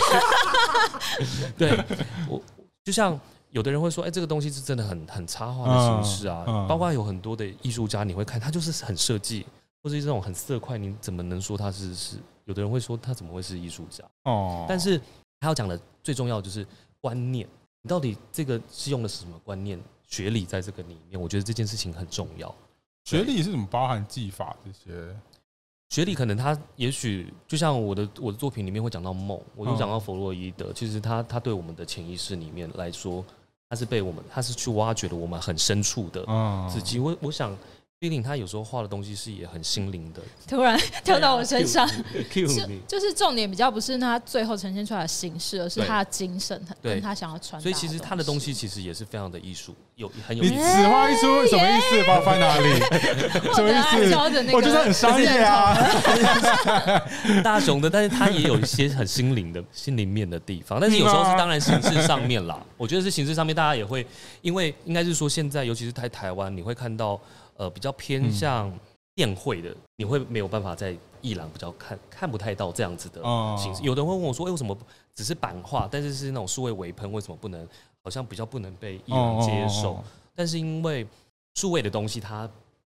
[1.59, 1.85] 对，
[2.27, 2.41] 我
[2.83, 6.45] 就像有的人会说，哎，这个东西是真的很很插画的形式啊。
[6.67, 9.45] 包括有很多的艺术家，你会看他就是很设计，
[9.83, 12.17] 或是这种很色块，你怎么能说他是是？
[12.45, 14.05] 有的人会说他怎么会是艺术家？
[14.25, 14.99] 哦，但是
[15.41, 16.67] 他要讲的最重要的就是
[17.01, 17.49] 观念，
[17.83, 19.81] 你到底这个是用的是什么观念？
[20.07, 22.55] 学理在这个里面，我觉得这件事情很重要。
[23.05, 25.17] 学理是怎么包含技法这些？
[25.89, 33.25] 学理可能他也许就像我的我的作品里面会讲到梦，我就讲到弗洛伊德，其实他他对我们的潜意识里面来说，
[33.69, 36.25] 他是被我们他是去挖掘了我们很深处的
[36.71, 36.99] 自己。
[36.99, 37.57] 我我想。
[38.05, 41.89] Feeling 他有时候画的东西是也很心灵的， 突然跳到我身上，
[42.35, 42.47] 就
[42.87, 47.63] 就是重点比较不是他最后呈现出来的形式，而是他的精神，跟他想要传达。
[47.63, 50.43] 所以其实他的东西其实也是非常的艺术，有很有。
[50.45, 52.05] 你此话一出，什么意思？
[52.07, 52.79] 把我放哪里？
[53.55, 53.73] 什么意
[54.11, 54.55] 思？
[54.55, 55.75] 我觉得很商业啊，
[57.43, 62.63] 大雄的，但是他也有一些很心灵的心灵面的地方，但是有时候是当然形式上面啦。
[62.77, 64.07] 我觉得是形式上面，大家也会
[64.43, 67.19] 因为应该是说现在，尤其是在台湾，你会看到。
[67.57, 68.73] 呃，比较偏向
[69.17, 73.23] 宴会的，嗯、你会没有办法在艺廊比较看看不太到这样子的
[73.57, 73.81] 形式。
[73.81, 74.77] 哦、有的人会问我说：“哎，为什么
[75.15, 77.67] 只是版画，但是是那种数位微喷，为什么不能？
[78.03, 81.07] 好像比较不能被艺廊接受？”哦哦哦哦，但是因为
[81.55, 82.47] 数位的东西它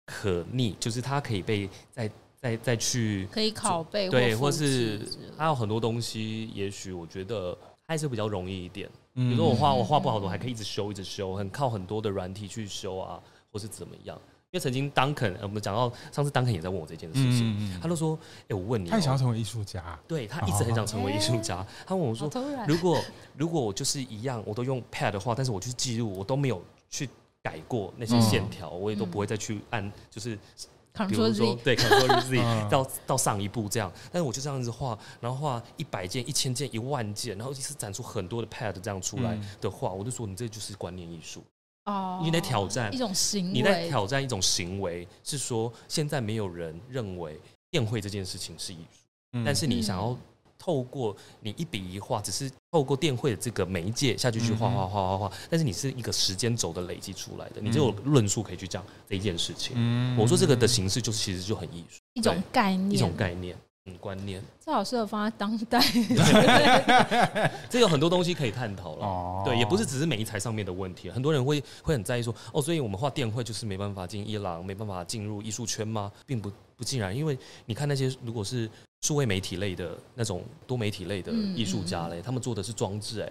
[0.05, 4.99] 可逆，就是它可以被再再再去可以拷贝，对，或是
[5.37, 8.89] 它有很多东西，也许我觉得还是比较容易一点。
[9.13, 13.21] 比如说我画我画不好的，我还可以一直修一直修，很靠很多的软体去修啊，
[13.51, 14.19] 或是怎么样。
[14.53, 21.55] 因为曾经 Duncan，我们讲到上次 Duncan 也在问我这件事情，嗯嗯他就说：“哎、欸，我问你、喔，他想要成为艺术家，对他一直很想成为艺术家。
[21.55, 22.29] 哦、他问我说：
[22.67, 23.03] 如果
[23.35, 27.09] 如果我就是一样，我都用 Pad 的话，但是我去记录，我都没有去
[27.41, 30.37] 改过那些线条，嗯、我也都不会再去按，就是
[31.09, 32.37] 比如说对 Ctrl Z
[32.69, 33.91] 到到上一步这样。
[34.11, 41.43] 但是我就这样子画，然后画一百件、一千件、一万件，然后一次展出很多的 Pad 这样出来的话，我就说你这就是观念艺术。”
[41.85, 42.93] 哦，你在挑战。
[42.93, 47.39] 一种行为，你在挑战一种行为，是说现在没有人认为
[47.71, 48.99] 宴会这件事情是艺术，
[49.33, 50.17] 嗯、但是你想要
[50.57, 59.73] 透过你一笔一画，只是透过电会的这个媒介下去去画画画画画，但是你是一个时间轴的累积出来的，你就有论述可以去讲这一件事情。
[59.75, 63.57] 嗯、我说这个的形式就其实就很艺术，一种概念，一种概念。
[63.85, 65.77] 嗯，观念这好适合放在当代，
[67.69, 69.05] 这有很多东西可以探讨了。
[69.05, 71.09] 哦，对，也不是只是媒材上面的问题。
[71.09, 76.09] 很多人会会很在意说，哦，所以我们画电绘就是没办法进伊朗，没办法进入艺术圈吗？
[76.25, 78.69] 并不不尽然，因为你看那些如果是
[79.01, 83.29] 数位媒体类的那种多媒体类的艺术家嘞，他们做的是装置，哎，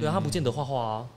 [0.00, 1.08] 对啊，他不见得画画啊。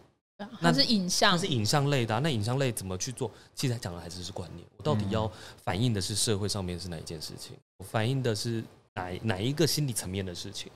[0.60, 2.19] 那是影像，那是影像类的、啊。
[2.19, 3.29] 那影像类怎么去做？
[3.53, 4.67] 其实讲的还是是观念。
[4.77, 5.32] 我到底要
[5.63, 7.56] 反映的是社会上面是哪一件事情？
[7.77, 8.63] 我反映的是
[8.95, 10.71] 哪哪一个心理层面的事情？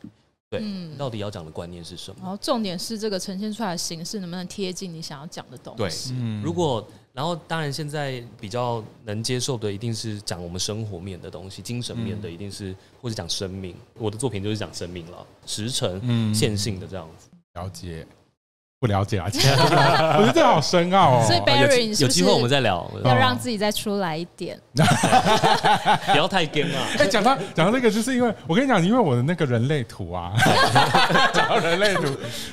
[0.50, 2.18] 对，嗯、到底要讲的观念是什么？
[2.22, 6.12] 然后重点是这个呈现出来的形式能不能贴近你想要讲的东西？
[6.12, 13.76] 对，嗯、如果然后当然现在比较能接受的一定是讲我们生活面的东西，精神面的一定是，嗯、或者讲生命。
[13.96, 17.30] 我的作品就是讲生命了，实诚、线性的这样子。
[17.56, 18.08] 了解。
[18.80, 21.24] 不了解啊，我觉得这好深奥哦。
[21.26, 26.80] 所以 Barry，有机会我们再聊，要让自己再出来一点， 不要太 gay 嘛。
[27.00, 30.32] 哎，讲到讲到这个，就是因为我跟你讲，因为我的那个人类图啊，
[31.34, 32.04] 讲到人类图，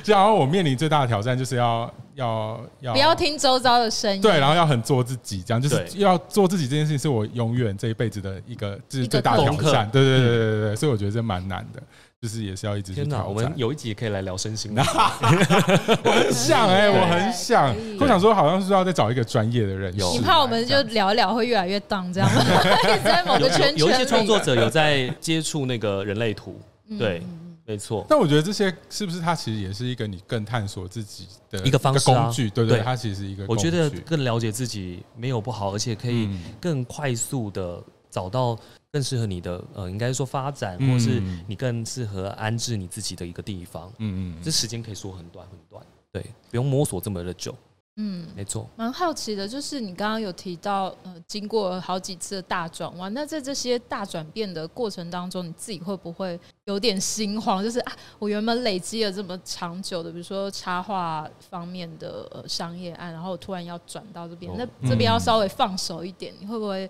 [0.01, 9.87] 就好像我面临最大的挑战就是要要要不要听周遭的声音，对，然后要很做自己，这样就是要做自己这件事情，是我永远这一辈子的一个就是最大的挑战。
[9.91, 11.79] 对对对对对对，所以我觉得这蛮难的。
[12.25, 13.27] 就是也是要一直去挑战。
[13.27, 14.81] 我们有一集也可以来聊身心 的。
[14.83, 19.95] 我很想哎，我很想，我想说，好像是要再找一个专业的人。
[19.95, 22.41] 有，你怕我们就聊一聊会越来越荡这样吗？
[22.83, 23.77] 一直在某个圈圈。
[23.77, 26.59] 有一些创作者有在接触那个人类图，
[26.97, 27.21] 对，
[27.63, 28.03] 没错。
[28.09, 32.49] 但我觉得这些是不是它其实也是一个你更探索自己的一个方式工具？
[32.49, 33.45] 对对，它其实是一个。
[33.47, 36.27] 我觉得更了解自己没有不好，而且可以
[36.59, 37.79] 更快速的
[38.15, 38.57] 找到。
[38.95, 43.91] 更适合你的呃，应该是说发展，或是你更适合安置你自己的一个地方。
[43.97, 47.53] 嗯嗯，这时间可以说很短很短，对，不用摸索这么的久。
[47.97, 48.69] 嗯，没错。
[48.77, 57.61] 蛮好奇的，就是你刚刚有提到呃，经过好几次的大转弯，那在这些大转变的过程当中，你自己会不会有点心慌？
[57.67, 66.89] 就是啊，我原本累积了这么长久的，比如说插画方面的呃商业案，然后突然要转到这边，哦、那这边要稍微放手一点，嗯、你会不会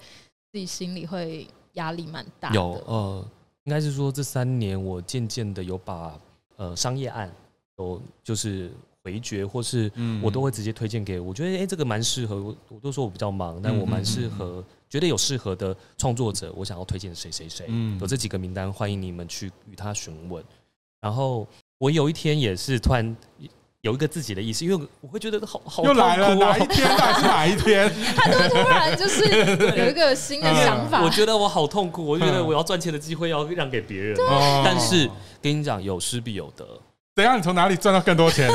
[0.55, 1.45] 自己心里会？
[1.73, 2.53] 压力蛮大。
[2.53, 3.27] 有呃，
[3.65, 6.17] 应该是说这三年我渐渐的有把
[6.55, 7.29] 呃商业案
[7.77, 8.71] 有就是
[9.03, 9.91] 回绝，或是
[10.23, 17.67] 我都会直接推荐给我觉得哎、欸、这个蛮适合我，我都说我比较忙，但我蛮适合，觉得有适合的创作者，我想要推荐谁谁谁，
[17.99, 20.41] 有这几个名单，欢迎你们去与他询问。
[21.01, 21.45] 然后
[21.77, 23.13] 我有一天也是突然。
[23.85, 25.87] 有一个自己的意思，因为我会觉得好好痛苦。
[25.87, 26.97] 又来了，哪一天？
[26.97, 27.87] 哪是哪一天？
[28.17, 29.23] 他都突然就是
[29.77, 31.01] 有一个新的想法。
[31.05, 34.17] 我觉得我好痛苦，我觉得我要赚钱的机会要让给别人。
[34.63, 35.07] 但是
[35.39, 36.65] 跟你讲，有失必有得。
[37.13, 38.49] 等一下，你从哪里赚到更多钱？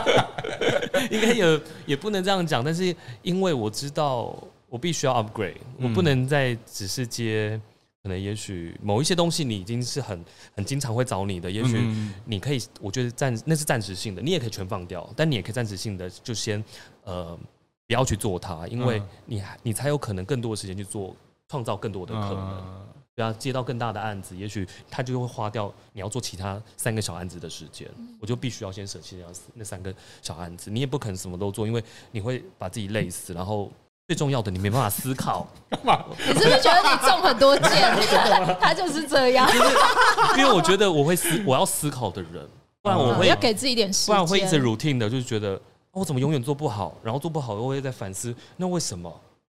[1.10, 4.36] 应该也也不能这样讲，但是因为我知道
[4.68, 7.58] 我必须要 upgrade，我不能再只是接。
[8.06, 11.92] 可能也许某一些东西你已经是很很经常会找你的，也许
[12.24, 16.62] 你可以，我觉得暂那是暂时性的，你也可以全放掉，但你也可以暂时性的就先
[17.02, 17.36] 呃
[17.84, 21.16] 不要去做它，因为你你才有可能更多的时间去做
[21.48, 22.86] 创造更多的可能。
[23.16, 27.90] 对啊，接到更大的案子，也许他就会花掉你要做其他三个小案子的时间，
[28.20, 29.92] 我就必须要先舍弃掉那三个
[30.22, 30.70] 小案子。
[30.70, 31.82] 你也不可能什么都做，因为
[32.12, 33.32] 你会把自己累死。
[33.32, 33.72] 然后
[34.06, 35.46] 最重要的，你没办法思考。
[35.68, 36.04] 干嘛？
[36.16, 37.70] 你是不是觉得你中很多箭？
[38.60, 39.48] 他就是这样。
[40.36, 42.46] 因为我觉得我会思，我要思考的人，
[42.82, 49.12] 不然我会要给自己一点时间，不然我会一直 routine 的，就是觉得我怎么永远做不好，然后做不好，我会在反思，那为什么？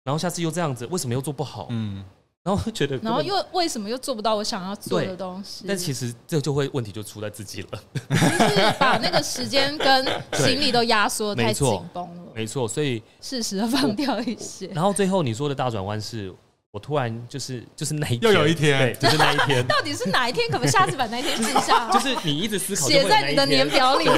[0.04, 1.68] 然后下次又这样子，为什么又做不好？
[1.70, 2.04] 嗯。
[2.48, 5.66] 然后觉得，然后又为什么又做不到我想要做的东西？
[5.68, 7.70] 但其实这就会问题就出在自己了，
[8.10, 12.32] 就是把那个时间跟精力都压缩太紧绷了。
[12.34, 14.68] 没错，所以适时的放掉一些。
[14.68, 16.34] 然后最后你说的大转弯是，
[16.72, 20.48] 我突然就是就是那一天又有一天，对，就是那一天， 到底是哪一天？
[20.50, 21.90] 可不可以下次把那一天记下？
[21.92, 24.10] 就是你一直思考，写在你的年表里。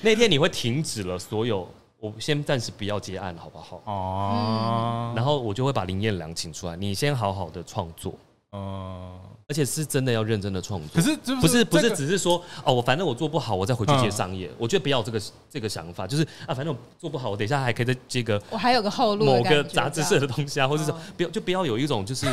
[0.00, 1.72] 那天你会停止了所有。
[2.02, 3.80] 我先暂时不要接案，好不好？
[3.84, 8.12] 哦，然后我就会把林彦良请出来，你先好好的创作，
[8.50, 10.88] 哦，而且是真的要认真的创作。
[10.92, 14.50] 可是不是不是只是说哦，我反正我做不好，我再回去接商业。
[14.58, 22.26] 我觉得不要这个这个想法，就是啊，反正我做不好，我等一下还可以再接个，我还有个后路，某个杂志社的东西啊，或者说不要就不要有一种就是，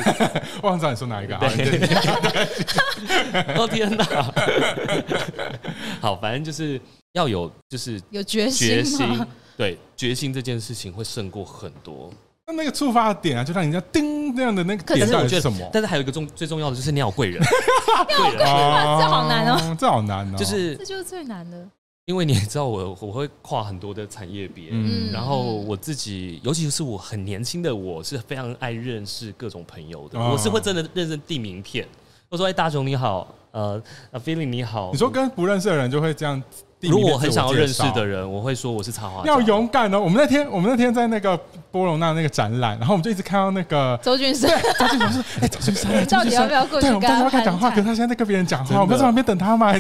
[0.63, 1.45] 忘记你说哪一个啊？
[3.55, 4.03] 哦天哪！
[6.01, 6.82] 好，反正就是
[7.13, 8.84] 要有就是有决心。
[9.60, 12.10] 对，决心这件事情会胜过很多。
[12.47, 15.70] 那那个触发点啊，就让人家叮那样的那个点到底是什么？
[15.74, 17.43] 但是还有一个重最重要的就是你要贵人，
[18.07, 21.68] 贵人啊，这好难哦，这好难哦，就是这就是最难的。
[22.05, 31.86] 因为你也知道我我会跨很多的产业别，嗯，然后我自己，尤其是我很年轻的，我是非常爱认识各种朋友的，我是会真的认真递名片。
[32.30, 33.84] 我说：“哎，大雄你好，呃
[34.14, 36.41] ，Feeling 你好。”你说跟不认识的人就会这样。
[36.82, 39.26] 如果我很想要认识的人，我会说我是插画。
[39.26, 40.00] 要勇敢哦！
[40.00, 41.38] 我们那天，我们那天在那个
[41.72, 44.50] 波隆那那个展览，然后我们就一直看到那个周俊生。
[44.80, 46.88] 周俊生说：“哎，周俊生， 到底要不要过去？
[46.88, 47.70] 对，我们到底要不要讲话？
[47.70, 49.74] 可是他现在在跟别人讲话，我们在旁边等他吗？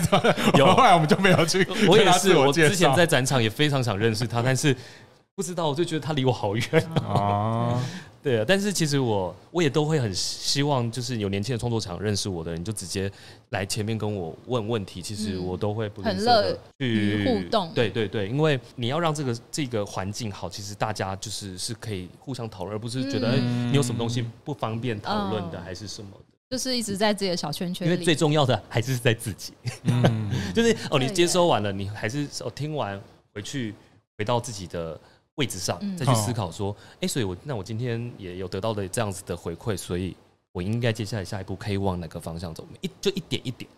[0.55, 1.65] 有，后来我们就没有去。
[1.87, 4.75] 我也是，我之前在展场也非常想认识他，但是
[5.35, 6.65] 不知道，我就觉得他离我好远
[7.07, 7.79] 啊。
[8.21, 13.09] 对啊，但是其实我我也都会很希望，就是有年轻的创作者认识我的人，就直接
[13.51, 15.01] 来前面跟我问问题。
[15.01, 17.71] 其实我都会不吝啬的去互动。
[17.73, 26.25] 对对对，因为你要让这个这个环境好，其实大家就是是可以互相讨论，而不是觉得你有什么东西不方便讨论的，还是什么的。
[26.49, 27.91] 就是一直在自己的小圈圈里。
[27.93, 29.53] 因为最重要的还是在自己。
[29.83, 32.99] 嗯， 就是哦，你接收完了，你还是哦听完
[33.33, 33.73] 回去
[34.17, 34.99] 回到自己的。
[35.39, 40.13] 位置上再去思考说，哎、嗯欸，所以我那我今天也有得到的这样子的回馈，所以
[40.51, 42.67] 我应该接下来下一步可以往哪个方向走？
[42.81, 43.69] 一就一点一点，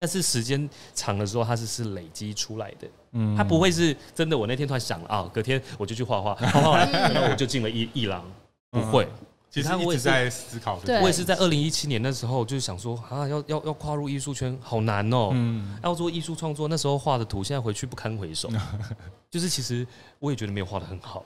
[0.00, 4.36] 但是时间长了之后，它是是累积出来的，嗯，它不会是真的。
[4.36, 8.24] 我那天突然想了啊，隔天我就去画画，画 画完然后我就进了一一廊，
[8.70, 9.06] 不会。
[9.52, 18.50] 其实我也是在思考，我也是在二零一七年那时候就是想说啊，要要要跨入艺术圈好难哦，嗯，要做艺术创作，那时候画的图现在回去不堪回首。
[19.30, 19.86] 就是其实
[20.18, 21.22] 我也觉得没有画的很好，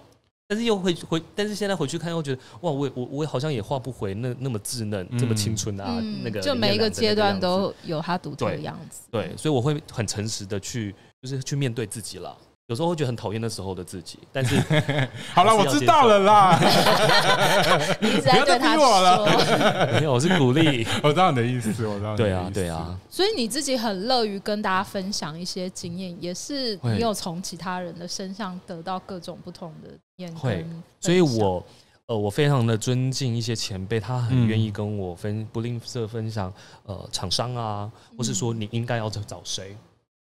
[0.49, 9.03] 但是又会回，但是现在回去看又觉得哇，我我我好像也画不回那那么稚嫩、嗯、这么青春啊，嗯、那个就每一个阶段都有它独特的样子。
[9.09, 9.29] 对。
[9.29, 12.37] 对，所以我会很诚实的去，就是去面对自己了。
[12.69, 14.61] 有时候会觉得很讨厌那时候的自己，但是
[15.33, 16.59] 好了，我知道了啦。
[18.01, 19.25] 你一直在对他说，
[20.01, 20.85] 没有，我是鼓励。
[21.01, 22.17] 我知道你的意思，我知道。
[22.17, 22.99] 对啊，对啊。
[23.09, 30.35] 所以你自己很乐于跟大家分享一些经验，也是你有从其他人的身上得到各种不同的经验。
[30.35, 30.67] 会，
[31.01, 31.64] 所以我
[32.07, 36.53] 呃，我非常的尊敬一些前辈，他很愿意跟我分不吝啬分享
[36.85, 37.89] 呃厂商啊，
[38.19, 39.69] 或是说你应该要找找谁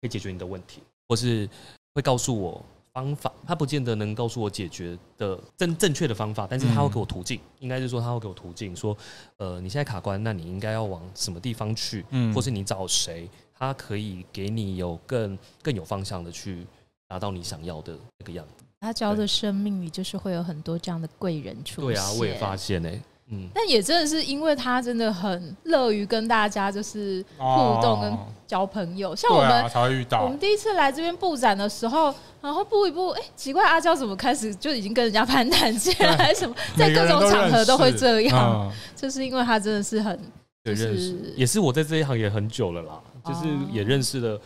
[0.02, 1.48] 可以解决你的问题，或是。
[1.94, 2.64] 会告诉我
[2.94, 8.96] 方法，他不见得能告诉我解决的正正确的方法，但是他会给我途径，嗯、应该是说他会给我途径，说，
[9.38, 16.66] 呃，你现在卡关，那你应该要往什么地方去，嗯，或是你找谁，他可以给你有更更有方向的去
[17.08, 18.66] 达到你想要的那个样子。
[18.82, 21.94] 他教的生命里就是会有很多这样的贵人出现。
[21.94, 23.02] 对啊，我也发现呢、欸。
[23.32, 30.24] 嗯，但也真的是因为他真的很乐于跟大家就是互动跟交朋友，像我们才会遇到。
[30.24, 40.20] 我们第一次来这边布展的时候，然后布一布，哎，奇怪，阿娇怎么开始就已经跟人家攀谈起来，什么，在各种场合都会这样，就是因为他真的是很
[40.64, 44.38] 对认识，也是我在这一行也很久了啦，就是也认识了，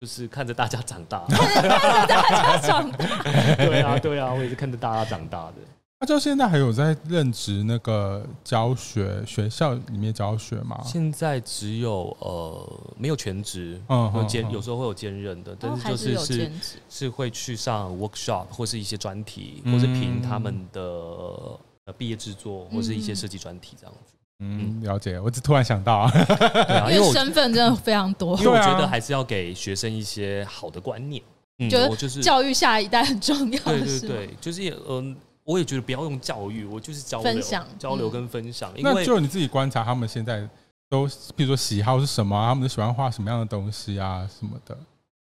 [0.00, 3.06] 就是看着大家长大， 看着大家长大，
[3.56, 5.54] 对啊对啊，我也是看着大家长大的。
[6.02, 10.82] 阿娇现在还有在任职那个教学学校里面教学吗？
[10.84, 16.52] 现在只有呃没有全职，嗯，有兼有时候会有兼任的，但是就是是
[16.90, 24.14] 是会去上 workshop 或是一些专题，或是评他们的呃毕业制作或是一些设计专题这样子。
[24.40, 25.20] 嗯，了解。
[25.20, 31.22] 我只突然想到啊，对啊， 因为身份真的非常多，因为我觉得还是要给学生一些好的观念，
[31.60, 33.62] 嗯，我就是教育下一代很重要。
[33.62, 35.16] 对对对，就是嗯。
[35.44, 37.40] 我也觉得不要用教育，我就是交流、
[37.78, 38.70] 交流跟分享。
[38.76, 40.48] 因为那就你自己观察，他们现在
[40.88, 44.76] 都，比如说喜好是什么，啊他们都喜欢画什么样的东西啊，什么的。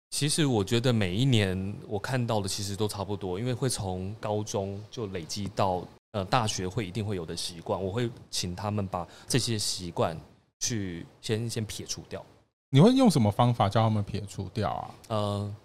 [0.09, 10.17] 其实我觉得每一年我看到的其实都差不多，因为会从高中就累积到呃大学会一定会有的习惯，我会请他们把这些习惯
[10.59, 12.25] 去先先撇除掉。
[12.71, 14.91] 你会用什么方法教他们撇除掉啊？
[15.09, 15.55] 呃，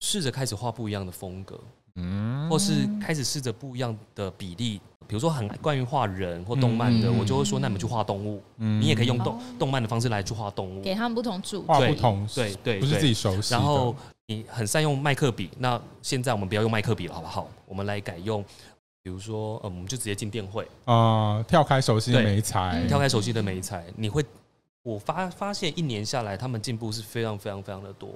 [0.00, 1.58] 试着开始画不一样的风格。
[1.96, 13.52] 嗯，或是开始试着不一样的比例，比如说很关于画人或动漫的，嗯、我就会说，那你们去画动物，嗯、你也可以用动动漫的方式来去画动物，给他们不同主画不同，对对，不是自己熟悉。
[13.52, 13.94] 然后
[14.26, 17.48] 你很善用麦克笔，那现在我们不要用麦克笔了，好不好？
[17.66, 18.44] 我们来改用，
[19.02, 24.24] 比如说，嗯，我们就直接进电绘啊、呃，跳开熟悉的媒材，跳开熟悉的媒材，你会，
[24.82, 28.10] 我发发现一年下来，他们进步是非常非常非常的多。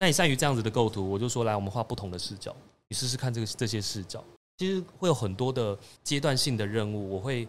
[0.00, 2.54] 那你善于这样子的构图，我就说来，我们画不同的视角。
[2.88, 4.22] 你试试看这个这些视角，
[4.58, 7.14] 其实会有很多的阶段性的任务。
[7.14, 7.48] 我会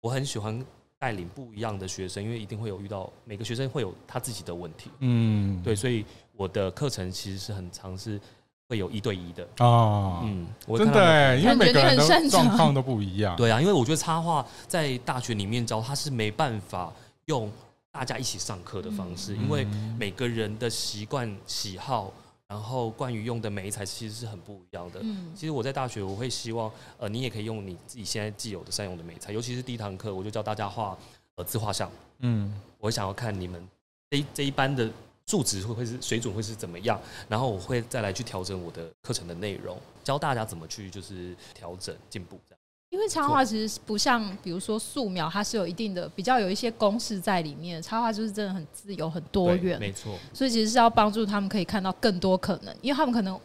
[0.00, 0.64] 我很喜欢
[0.98, 4.90] 带领不一样的学生，因为一定会有遇到每个学生会有他自己的问题。
[5.00, 6.04] 嗯，对，所以
[6.34, 8.18] 我的课程其实是很常是
[8.68, 10.20] 会有一对一的哦。
[10.24, 13.36] 嗯，我真的，因为每个人的状况都不一样。
[13.36, 16.92] 对啊，因为我觉得插画在大学里面教，他是没办法
[17.26, 17.52] 用
[17.92, 19.66] 大家一起上课的方式，因为
[19.98, 22.12] 每个人的习惯喜好。
[22.50, 24.98] 然后关于用的媒材其实是很不一样的。
[25.04, 30.98] 嗯，其实我在大学我会希望，呃，你也可以用你自己现在既有的善用的媒材，尤其是第一堂课我就教大家画
[31.36, 31.88] 呃自画像。
[32.18, 33.64] 嗯，我想要看你们
[34.10, 34.90] 这一这一班的
[35.26, 42.59] 素质会会是水准会是怎么样，然后我会再来去调整我的课程的内容，教大家怎么去就是调整进步这样。
[42.90, 47.80] 因为插画其实不像，比如说素描，它是有一定的比较有一些公式在里面。
[47.80, 50.18] 插画就是真的很自由、很多元，没错。
[50.34, 53.40] 所以其实是要帮助他们可以看到更多可能，因为他们可能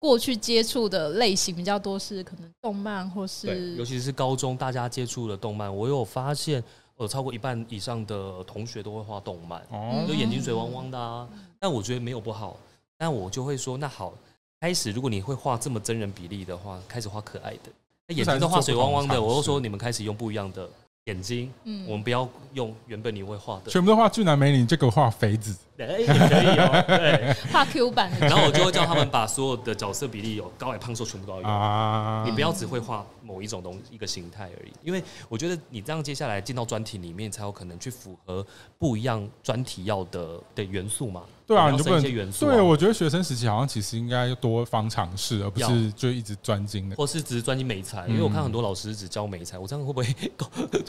[0.00, 6.62] 过去接触的类型比较多是可能动漫或是，尤其是高中大家接触的动漫，我有发现，
[6.98, 11.28] 有超过一半以上的同学都会画动漫，哦，就眼睛水汪汪的啊。
[11.60, 12.56] 但我觉得没有不好，
[12.96, 14.12] 但我就会说，那好，
[14.60, 17.70] 开始如果你会画这么真人比例的话，开始画可爱的。
[18.14, 20.68] 眼睛都画水汪汪的，我又说你们开始用不一样的
[21.04, 25.54] 眼睛，嗯，我们不要用原本你会画的，全部都画俊男美女，这个画肥子，
[25.86, 38.44] 可以哦，对， 画 Q 版的，然后我就会叫他们 把所有的角色比例有高矮胖瘦全部都要有啊，你不要只会画某一种东西一个形态而已，因为我觉得你这样接下来进到专题里面才有可能去符合
[38.78, 41.22] 不一样专题要的的元素嘛。
[41.46, 48.04] 对啊，你就不能对，我觉得学生时期好像其实应该多方尝试，而不是就一直专精的，或是只是专精美材。
[48.06, 50.06] 因为我看很多老师只教美材，我这样会不会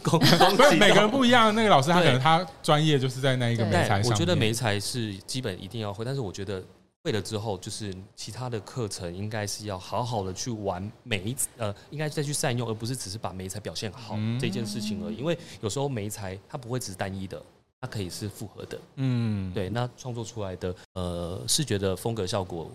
[0.03, 0.75] 攻击？
[0.77, 4.11] 每个人不一样，那个老师他可能他专业就是在那一个美材上。
[4.11, 6.63] 我觉得美材是基本一定要会，但是我觉得
[7.03, 15.15] 会了之后，就是其他的课程应该是要好好的去玩每一次，呃，应该再去善用，而不是只是把媒材表现好这件事情而已。
[15.17, 17.41] 因为有时候媒材它不会只是单一的。
[17.81, 22.69] 它可以是复合的，嗯，对，那创作出来的呃视觉的风格效果，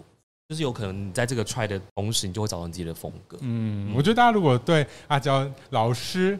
[0.54, 3.36] 就是有可能你在这个 try 的同时，你就会找到你自己的风格。
[3.40, 6.38] 嗯，我觉得大家如果对阿娇老师、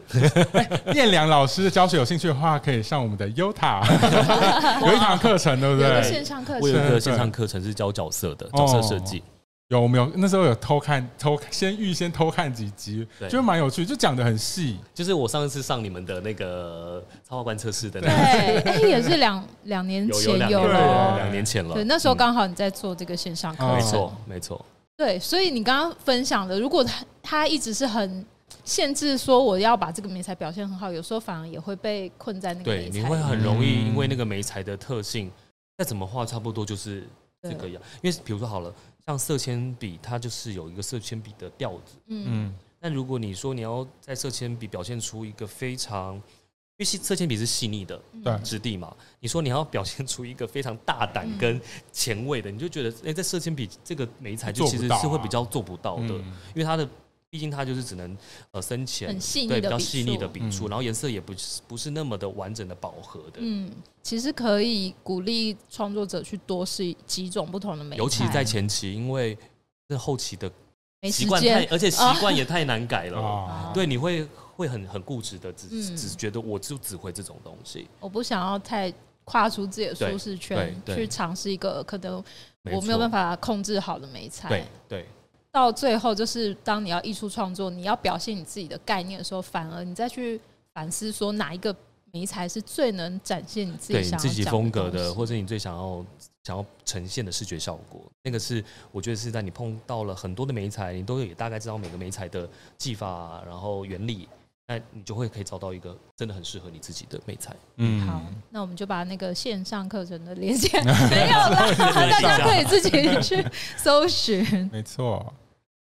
[0.93, 3.83] 燕良老师的教学有兴趣的话，可以上我们的 Yota
[4.87, 6.01] 有一堂课程，对不对？
[6.01, 9.21] 线上课程，我有一个线上课程是教角色的角色设计。
[9.69, 14.77] 有没有那时候有偷看偷先预先偷看几集，对就蛮有趣，就讲的很细。
[14.93, 21.73] 就是我上一次上你们的那个插画观测室的，对，哎、欸，也是两 两年前有了，两年前了。
[21.73, 24.65] 对，那时候刚好你在做这个线上课程，没错，没错。
[24.95, 28.23] 对，所以你刚刚分享的，如果他他一直是很
[28.63, 32.91] 限制，说我要把这个媒材表现很好，有时候反而也会被困在那个媒材。
[32.91, 35.31] 对，你会很容易因为那个媒材的特性，
[35.79, 37.03] 再怎么画差不多就是
[37.49, 37.81] 这个样。
[38.01, 38.73] 因为比如说好了。
[39.07, 41.95] 像色铅笔，它就是有一个色铅笔的调子。
[42.07, 46.21] 嗯，但如果你说你要在色铅笔表现出一个非常，因
[46.79, 48.01] 为色铅笔是细腻的
[48.43, 56.89] 质地嘛，你说你要表现出一个非常大胆跟前卫的，你就觉得哎、欸，在色铅笔这个媒材就其实是会比较做不到的，因为它的。
[57.29, 58.17] 毕竟它就是只能
[58.51, 59.07] 呃深浅，
[59.47, 63.39] 对比较细腻的笔触，然后颜色也不是不是那么的完整的饱和的。
[63.39, 63.69] 嗯，
[64.01, 69.37] 其实可以鼓励创作者去多试几种不同的媒材，尤其在前期，因为
[69.89, 70.49] 这后期的
[71.11, 73.19] 习惯太，而且习惯也太难改了。
[73.19, 77.85] 哦、对，你会会很很固执的，只、嗯、只觉得我就只会这种东西。
[77.99, 78.93] 我不想要太
[79.25, 82.23] 跨出自己的舒适圈，去尝试一个可能
[82.71, 84.47] 我没有办法控制好的媒材。
[84.47, 85.05] 对对。
[85.55, 90.37] 到最后，就是当你要艺术创作，你要表现你自己的概念的时候，反而你再去
[90.73, 91.73] 反思说哪一个
[92.11, 96.05] 媒材是最能展现你自己想要自己风格的，或者你最想要
[96.43, 98.01] 想要呈现的视觉效果。
[98.21, 104.27] 那个是我觉得是在你碰到了很多的媒材，你都也大概知道每个媒材的技法，然后原理，
[104.67, 107.55] 那你就会可以找到一个真的很适合你自己的媒材。
[107.77, 111.73] 嗯，好，那我们就把那个线上课程的连接 没有了，
[112.11, 112.89] 大家可以自己
[113.21, 113.41] 去
[113.77, 114.69] 搜寻。
[114.69, 115.33] 没错。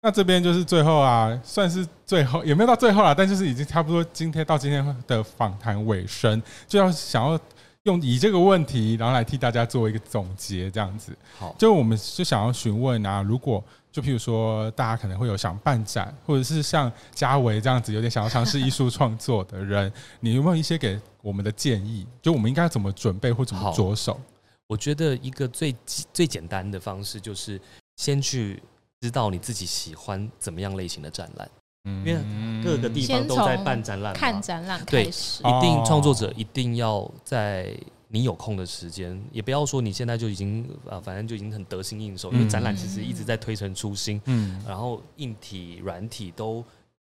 [0.04, 7.40] 那这边就是最后啊，算是最后也没有到最后啦，但就是已经差不多今天到今天的访谈尾声，就要想要
[7.84, 11.16] 用以这个问题，然后来替大家做一个总结，这样子。
[11.38, 19.90] 好，就我们就想要询问啊，如果就譬如说大家可能会有想办展，或者是像嘉维这样子有点想要尝试艺术创作的人，
[20.20, 22.06] 你有没有一些给我们的建议？
[22.20, 24.20] 就我们应该怎么准备或怎么着手？
[24.66, 25.74] 我觉得一个最
[26.12, 27.58] 最简单的方式就是
[27.96, 28.62] 先去。
[29.04, 31.50] 知道你自己喜欢怎么样类型的展览，
[31.84, 32.16] 因为
[32.64, 37.76] 各个地方都在办展览，看展览开始，对，一定创作者一定要在
[38.08, 46.64] 你有空的时间，也不要说你现在就已经啊，反正就已经很得心应手，因为展览其实一直在推陈出新，嗯，然后硬体、软体都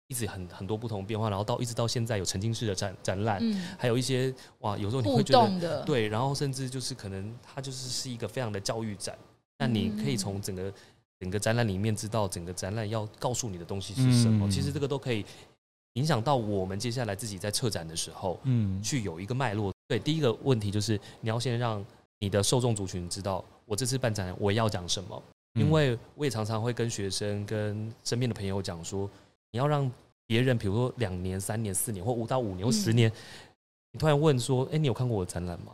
[0.06, 3.42] 一直很很多不同变化，然后到一直到现在有沉浸式的展展览，
[3.76, 9.18] 还有一些哇，有时候你会觉得对，然后甚至就是可能它就是是一个非常的教育展，
[9.58, 10.72] 那你可以从整个。
[11.20, 15.24] 整个展览里面知道整个展览要告诉你的东西是什么，嗯、其实这个都可以
[15.94, 19.72] 影响到我们接下来自己在策展的时候，嗯，去有一个脉络。
[19.86, 21.84] 对，第一个问题就是你要先让
[22.18, 25.22] 你的受众族群知道，我这次办展我要讲什么。
[25.54, 29.10] 因为我也常常会跟学生、跟身边的朋友讲说，
[29.50, 29.90] 你要让
[30.24, 33.10] 别人，比如说两年、三年、四年或五到五年或十年，
[33.90, 35.72] 你突然问说，哎，你有看过我的展览吗？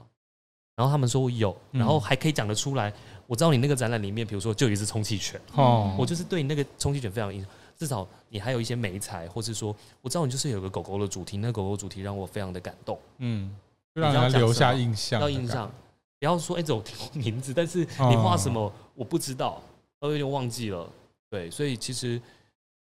[0.77, 2.91] 然后他们说有，然后还可以讲得出来。
[3.27, 7.51] 我知道你那个展览里面，比如说就有一只充气犬，哦，我就是对你那个充气犬非常印象。
[7.79, 13.55] 至少你还有一些媒材，或是说我知道你就是有个狗狗的主题，那个狗狗主题让我非常的感动，嗯，
[13.93, 15.71] 让人留下印象，要印象。
[16.19, 19.61] 不要说哎，这种名字，但是你画什么我不知道，
[20.01, 20.89] 都有点忘记了。
[21.29, 22.19] 对，所以其实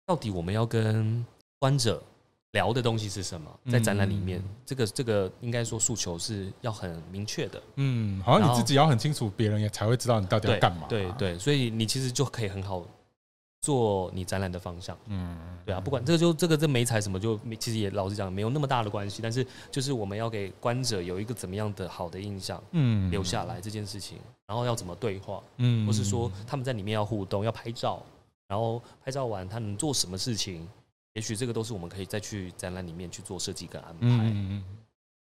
[0.04, 1.24] 到底我们要跟
[1.58, 2.02] 观者。
[2.52, 3.50] 聊的东西是什么？
[3.70, 7.62] 在展览里面，嗯、这个这个应该说诉求是要很明确的。
[7.76, 10.86] 嗯，好像你自己要很清楚，别人也才会知道你到底要干嘛。
[10.88, 12.86] 对对，所以你其实就可以很好
[13.62, 14.94] 做你展览的方向。
[15.06, 19.22] 嗯，对啊，不管这个就这个这没材什么，就其实也老实讲没有那么大的关系。
[19.22, 28.02] 但是就是我们要给观者有一个怎么样的好的印象，嗯，留下来这件事情，然后要怎么对话，嗯，或是说他们在里面要互动，要拍照，
[28.46, 30.68] 然后拍照完他能做什么事情。
[31.14, 34.06] 也许这个都是我们可以再去展览里面去做设计跟安排。
[34.06, 34.64] 嗯嗯，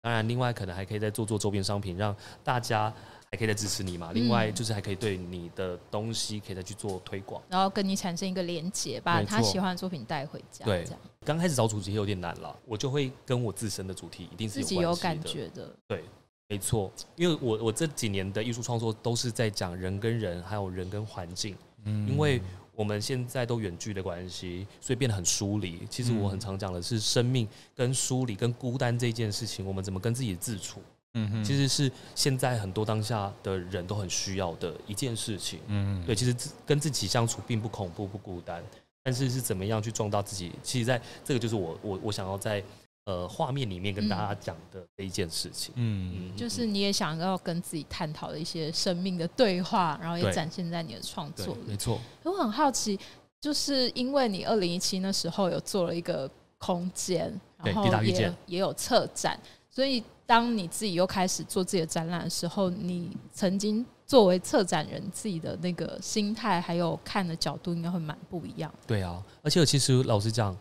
[0.03, 2.15] 当然，另外可能还可以再做做周边商品，让
[2.45, 2.93] 大家
[3.31, 4.13] 还可以再支持你嘛。
[4.13, 10.65] 另外就是还可以对你的东西可以再去做推广，然后跟你产生一个连接，把他喜欢的作品带回家。
[10.65, 10.87] 对，
[11.25, 15.75] 刚开始找主题有点难了，我就会跟我自身的主题一定是有自己有感觉的。
[15.87, 16.05] 对，
[16.49, 21.57] 没错，因为我我这几年的艺术创作都是在讲人跟人，还有人跟环境。
[21.85, 22.43] 嗯，因为。
[22.75, 25.87] 我们现在都远距的关系，所以变得很疏离。
[25.91, 30.81] 其实我很常讲的是生命跟疏离跟孤单这件事情，我们怎么跟自己自处？
[31.15, 35.59] 嗯哼，其实是现在很多当下的人都很需要的一件事情。
[35.67, 38.63] 嗯，对，其实跟自己相处并不恐怖不孤单，
[39.03, 40.53] 但是是怎么样去壮大自己？
[40.63, 42.63] 其实在这个就是我我我想要在。
[43.07, 51.61] 呃，画面里面跟大家讲的这一件事情，嗯，就是你也想要跟自己探讨的一些生命的对话，然后也展现在你的创作里。
[51.67, 51.99] 没错。
[52.23, 53.01] 我很好奇，
[53.41, 59.41] 就是因为你二零一七那时候有做了一个空间，然后也也有策展，
[59.71, 68.73] 所以当你自己又开始做自己的展览的时候，你曾经作为策展人自己的那个心态还有看的角度，应该会蛮不一样。
[68.87, 70.57] 对啊，而且其实老实讲。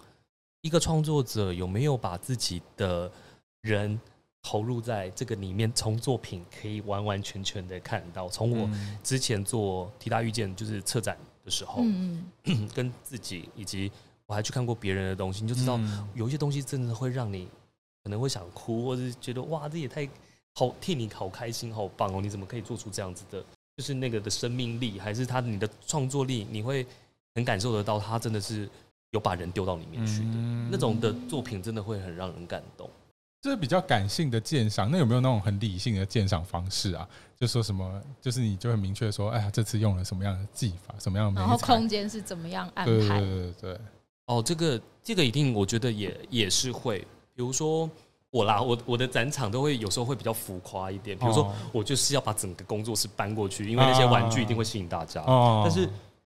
[0.61, 3.09] 一个创作者有没有把自己的
[3.61, 3.99] 人
[4.41, 8.27] 投入在这个里面，从作品可以完完全全的看到。
[8.27, 8.69] 从我
[9.03, 11.81] 之前做提大遇见就是策展的时候，
[12.75, 13.91] 跟自己以及
[14.25, 15.79] 我还去看过别人的东西，你就知道
[16.13, 17.47] 有一些东西真的会让你
[18.03, 20.07] 可能会想哭，或者是觉得哇，这也太
[20.55, 22.19] 好，替你好开心，好棒哦！
[22.21, 23.41] 你怎么可以做出这样子的？
[23.77, 26.85] 就是那个的生命力，还是他你的创作力，你会
[27.33, 28.69] 很感受得到，他真的是。
[29.11, 30.37] 有把人丢到里面去的
[30.69, 32.89] 那种的作品，真的会很让人感动。
[33.41, 37.07] 这是比较感性的鉴赏，那有没有那种很理性的鉴赏方式啊？
[37.39, 42.91] 就说什么，就是你就很明确说，哎呀，这次用了什么样的技法，什么样的，然后空间是怎么样安排？
[42.91, 43.79] 对对对对。
[44.25, 46.99] 哦，这个这个一定，我觉得也也是会，
[47.33, 47.89] 比如说
[48.29, 55.21] 我啦，我我的展场都会有时候会比较浮夸一点，比如说我就是要把整个工作室搬过去，因为那些玩具一定会吸引大家。
[55.21, 55.61] 哦。
[55.63, 55.89] 但是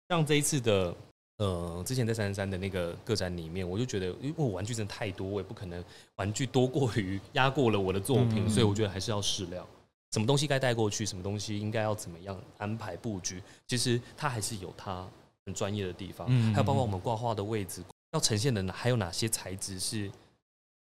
[0.08, 0.94] 像这一次的。
[1.38, 5.82] 呃，之前在三三三的那个个展里面，我就觉得，因为我玩具真的太多，我也不可能
[6.16, 9.66] 玩具多过于压过了我的作品，所以我觉得还是要适量，
[10.12, 15.04] 什么东西该带过去，什么东西应该要怎么样安排布局，其实它还是有它
[15.44, 20.08] 很专业的地方，还有包括我们挂画的位置要呈现的还有哪些材质是，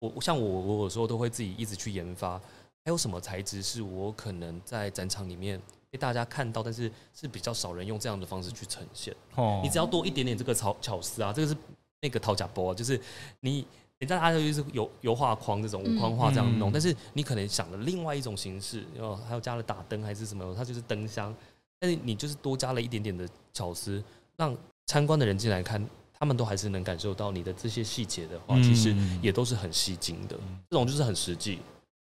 [0.00, 2.36] 我像我我有时候都会自己一直去研发，
[2.84, 5.58] 还有什么材质是我可能在展场里面。
[5.92, 9.14] 被大家看到，但是是比较少人用这样的方式去呈现。
[9.34, 11.54] 哦，你只要多一点点这个巧巧思啊，这个是
[12.00, 12.98] 那个讨假波，就是
[13.40, 13.66] 你
[13.98, 21.34] 人家他就是油油画框这种无框画这样弄，但是你可能想了另外一种形式，然后还有加了打灯还是什么，它就是灯箱，
[21.78, 24.02] 但是你就是多加了一点点的巧思，
[24.38, 25.86] 让参观的人进来看，
[26.18, 30.36] 他们都还是能感受到你的这些细节的话，其实也都是很吸睛的。
[30.70, 31.58] 这种就是很实际。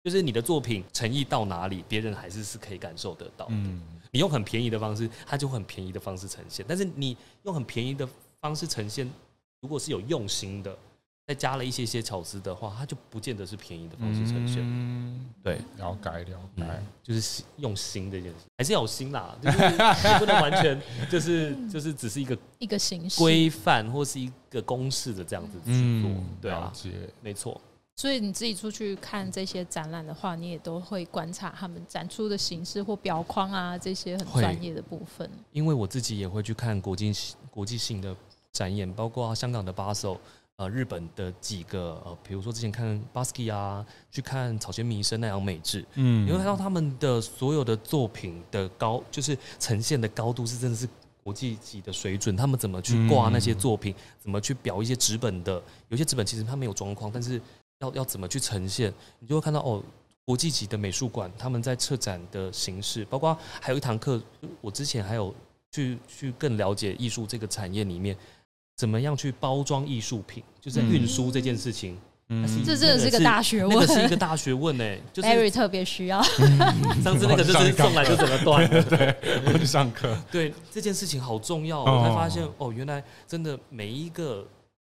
[0.07, 3.55] 就是你的作品诚意到哪里，别人还是是可以感受得到的。
[4.13, 6.65] 你用很便宜的方式，它就很便宜的方式呈现。
[6.69, 8.09] 但是你用很便宜的
[8.41, 9.11] 方式呈现，
[9.63, 10.79] 如果是有用心的，
[11.27, 14.63] 再加了一些些巧思的话，它就不见得是便宜的方式呈现。
[14.63, 20.81] 嗯，对，了解了解，就是用心这件事，还是要有心啦，就是 你不能完全
[21.11, 26.73] 就是就是只是一个一个形式规范或是一个公式的这样子去做，对啊，
[27.21, 27.61] 没错。
[27.99, 35.29] 所以你自己出去看这些展览的话，你也都会观察他们展出的形式或表框啊，这些很专业的部分。
[35.51, 37.11] 因为我自己也会去看国际
[37.51, 38.15] 国际性的
[38.53, 40.19] 展演，包括香港的 Basel，
[40.57, 50.87] 呃，日本的几个呃，比如说之前看 Basquiat 啊，去看草间弥生那样美智，嗯，你会看到他们的所有的作品的高，就是呈现的高度是真的是
[51.25, 52.37] 国际级的水准。
[52.37, 57.41] 他们怎么去挂那些作品，怎么去裱一些纸本的，有些纸本其实它没有装框，但是。
[57.81, 58.93] 要要怎么去呈现？
[59.19, 59.83] 你就会看到哦，
[60.25, 64.21] 国际级的美术馆他们在策展的形式，包括还有一堂课，
[64.61, 65.35] 我之前还有
[65.71, 68.17] 去去更了解艺术这个产业里面
[68.77, 71.99] 怎么样去包装艺术品，就是在运输这件事情，
[72.29, 74.97] 嗯，这真的是个大学问，那个是一个大学问呢。
[75.13, 76.23] 就 Terry 特别需要，
[77.05, 79.15] 上次那个就是送来就怎么断了， 对，
[79.47, 84.45] 我去上课，对这件事情好重要，我才发现哦，原来真的每一个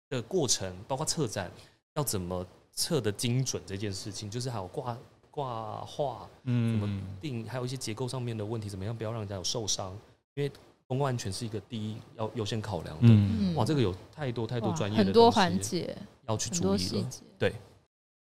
[0.10, 1.50] 的过程，包括策展
[1.96, 2.46] 要怎么。
[2.82, 4.98] 测的精准这件事情，就是还有挂
[5.30, 9.96] 挂画，嗯，怎么定，还有一些结构上面的问题，怎么样不要让人家有受伤？
[10.34, 10.52] 因为
[10.88, 13.08] 公共安全是一个第一要优先考量的。
[13.08, 15.96] 嗯，哇，这个有太多太多专业的很多环节
[16.28, 17.10] 要去注意了。
[17.38, 17.54] 对，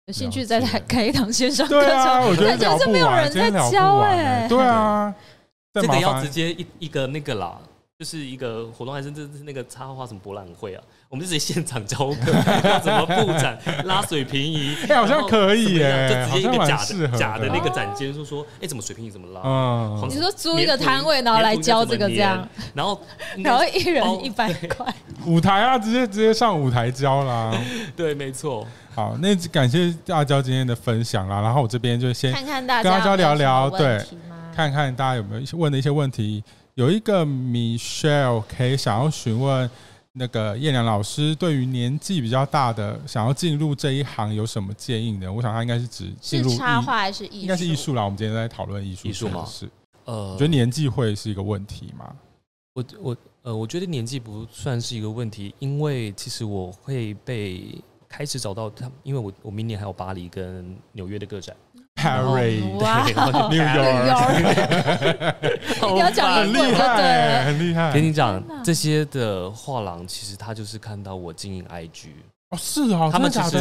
[0.07, 1.87] 有兴趣再来开一堂线上课程。
[1.87, 4.45] 对啊，我觉得就是没有人在教哎。
[4.49, 5.15] 对啊，
[5.73, 7.61] 这个要直接一一个那个啦。
[7.97, 10.81] 就是一个活动，还是这是那个插画什么博览会啊？
[11.09, 12.31] 我们就直接现场教课，
[12.63, 16.07] 要怎么布展、拉水平仪，哎，好像可以耶！
[16.07, 19.41] 就直接一个假的假的那个展间，就说，哎，怎么水平仪怎么拉？
[19.43, 23.01] 嗯，你说租一个摊位，然后来教这个这样，然后
[23.43, 24.85] 然后一人一百块，
[25.25, 27.59] 舞台啊，直接直接上舞台教啦。
[27.97, 28.67] 对，没错。
[28.93, 31.41] 好，那感谢阿娇今天的分享啦。
[31.41, 33.99] 然后我这边就先看看大家跟阿娇聊聊，对，
[34.55, 36.43] 看看大家有没有一些问的一些问题。
[36.75, 39.69] 有一个 Michelle 可以想要询问
[40.13, 45.31] 那个叶良老师，对于年纪比较大的想要进入这一行有什么建议呢？
[45.31, 47.41] 我想他应该是指进入插画还是艺术？
[47.41, 48.03] 应该是艺术啦。
[48.03, 49.45] 我们今天在讨论艺术，艺术吗？
[49.45, 49.69] 是，
[50.05, 52.11] 呃，觉得年纪会是一个问题吗？
[52.73, 61.55] 我我呃，我觉得年纪不算是一个问题，因为其实我会被开始找到他，因为我我明年还有巴黎跟纽约的个展。
[61.95, 65.35] Harry， 哇，对，New York，
[66.09, 67.93] 要讲很厉害，很厉害。
[67.93, 72.07] 跟你讲，这些的画廊其实他就是看到我经营 IG
[72.49, 73.59] 哦，是啊，他们其实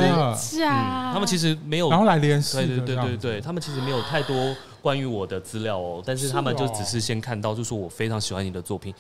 [0.59, 8.95] 假，他们其实没有，然后来联系，对对对对对，他们其实没有太多关于我的资料哦，但是他们就只是先看到，就说我非常喜欢你的作品，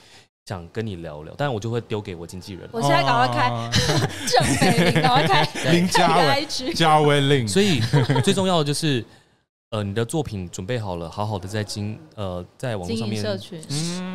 [0.46, 2.68] 想跟你聊聊，但是我就会丢给我经纪人。
[2.72, 3.70] 我现在赶快开
[4.26, 7.48] 郑美玲，赶快开林家伟，嘉伟令。
[7.48, 7.80] 所以
[8.22, 9.04] 最重要的就是。
[9.70, 13.60] 呃，你的作品准备好了，好好的在经呃，在网络上面经营社群，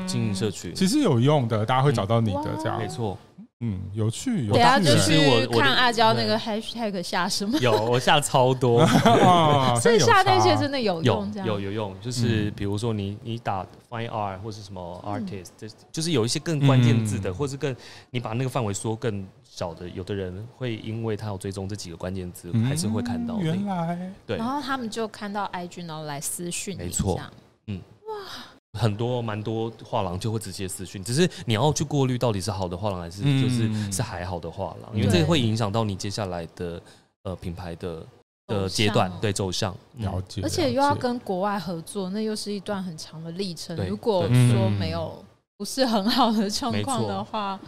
[0.08, 3.18] 经营社群，其实有用的，大家会找到你的这样，没错。
[3.66, 7.58] 嗯，有趣，有等下就其实我看阿娇那个 hashtag 下什么？
[7.60, 11.47] 有，我下超多， 哦所以下那些真的的有有用，这样。
[11.47, 17.74] 有有用，就是比如说你你打 fine art 或是什么 artist，这就是有一些更关键字的，嗯或是更
[18.10, 19.26] 你把那个范围缩更
[19.56, 23.43] 小的，有的人会因为他有追踪这几个关键字，还是会看到的。
[23.43, 24.12] 原来。
[24.26, 24.36] 对。
[24.36, 27.22] 然，后他们就看到 IG，然后来私讯你，没错
[27.68, 28.80] 嗯，哇。
[28.80, 36.82] 很多蛮多画廊就会直接私讯，只是你要去过滤到底是好的画廊还是就是嗯是还好的画廊，因为这个会影响到你接下来的
[37.22, 38.04] 呃品牌的
[38.47, 39.72] 的阶段对走向。
[39.97, 40.06] 嗯。
[40.08, 43.78] 了解，而且又要跟国外合作，那又是一段很长的历程。
[43.88, 44.51] 如果对。
[44.51, 45.24] 说没有
[45.56, 47.60] 不是很好的 状况的话，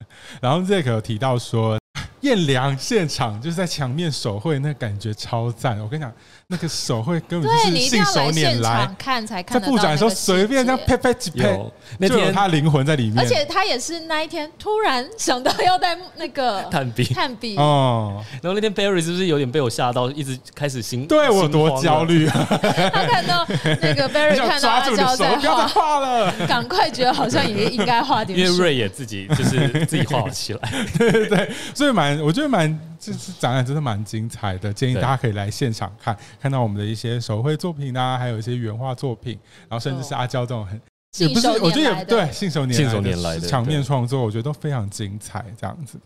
[0.40, 1.78] 然后这个有提到说，
[2.20, 5.78] 彦良现场就是在墙面手绘，那感觉超赞。
[5.80, 6.12] 我跟你讲，
[6.48, 13.18] 那个手会根本就对是你一定要信手拈来现来场，看才在看得到布展的时候随便这样节拍拍几拍有，那就有天他灵魂在里面。
[13.18, 22.46] 而且他也是那一天突然想到要带那个炭笔，炭笔，哦，然后那天 Barry 是不是有点被我吓到，一直开始心对我多焦，虑啊！
[22.94, 26.32] 他看到那个 Barry 看到阿娇在画，画了。
[26.46, 28.46] 赶快觉得好像也应该画点水。
[28.46, 30.60] 因为瑞也自己就是自己画起来。
[30.96, 32.78] 对对对，所以蛮，我觉得蛮，
[33.12, 39.38] 就是展览真的蛮精彩的，建议大家可以来现场看，看到我们的一些手绘作品啊，还有一些原画作品，
[39.68, 40.80] 然后甚至是阿娇这种很
[41.18, 45.98] 也不是，我觉得也对，信手拈信手拈来的场面创作，我觉得都非常精彩，这样子。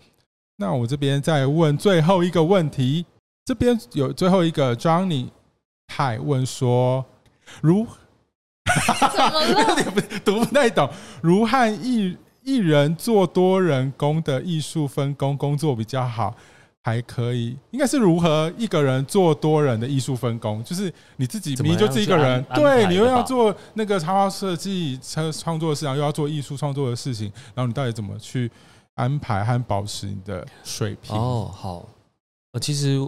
[0.57, 3.07] 那我这边再问最后一个问题，
[3.47, 5.31] 这边有最后一个 Johnny
[5.89, 7.05] 海问说，
[7.63, 7.87] 如
[9.17, 9.41] 怎么
[9.97, 10.03] 了？
[10.23, 10.89] 读不太懂，
[11.23, 16.37] 如和一一人做多人工的艺术分工工作比较好，
[16.83, 20.65] 还可以，应该是如何一个人做多人的艺术分工？
[20.65, 28.51] 就是你自己明明就自己一个人，对你又要做那个插画设计、创创作的事情，又要做艺术创作的事情，然后你到底怎么去
[28.95, 31.15] 安排和保持你的水平？
[31.15, 31.87] 哦，好，
[32.53, 32.99] 呃，其实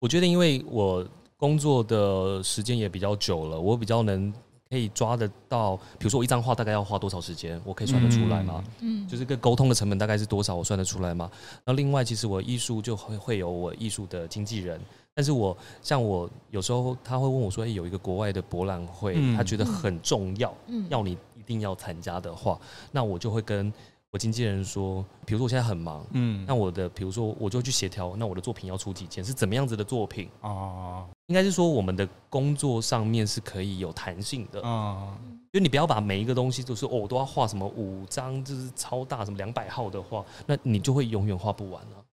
[0.00, 1.06] 我觉得，因为我
[1.36, 4.32] 工作的时间也比较久了，我比较能。
[4.70, 8.64] 可以抓得到，比如说我一张画大概要花多少时间，我可以算得出来吗？
[8.80, 11.30] 嗯，就是跟沟通的成本大概是多少，我算得出来吗？
[11.64, 14.80] 那另外，其实我艺术就会会有我艺术的经纪人，
[15.14, 20.52] 但是我像我有时候他会问我说，哎，有一个国外的博览会，他觉得很重要，
[20.88, 22.58] 要你一定要参加的话，
[22.90, 23.72] 那我就会跟
[24.10, 31.04] 我经纪人说，比如说我现在很忙，嗯，那我的比如说我就去协调，那我的作品要出几件，是怎么样子的作品哦。
[31.26, 35.16] 应该是说，我们的工作上面是可以有弹性的，嗯，
[35.52, 42.04] 就你不要把每一个东西都是哦，我都要画什么五张，就是超大什么两百号的画，那你就会永远画不完了。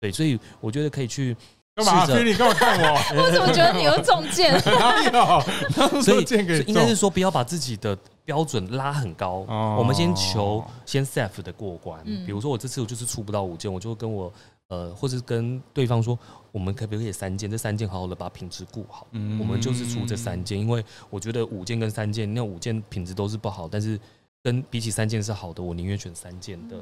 [0.00, 1.36] 对，所以我觉得可以去
[1.74, 2.06] 干嘛？
[2.06, 2.98] 菲你干嘛看我？
[3.22, 4.52] 我怎么觉得你有中箭？
[4.64, 5.40] 哪有？
[6.00, 6.24] 所以
[6.66, 7.94] 应该是说，不要把自己的
[8.24, 9.44] 标准拉很高。
[9.78, 12.02] 我们先求先 safe 的过关。
[12.24, 14.32] 比如说我这次我就是出不到五件，我就跟我。
[14.68, 16.18] 呃，或者跟对方说，
[16.50, 17.48] 我们可不可以三件？
[17.48, 19.06] 这三件好好的把品质顾好。
[19.12, 23.96] 嗯，我们就是出这三件，因为我觉得五件跟三件，那五件品质都是不好，但是
[24.42, 26.76] 跟比起三件是好的，我宁愿选三件的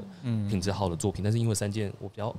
[0.48, 1.22] 品质好的作品。
[1.22, 2.34] 但是因为三件我比较，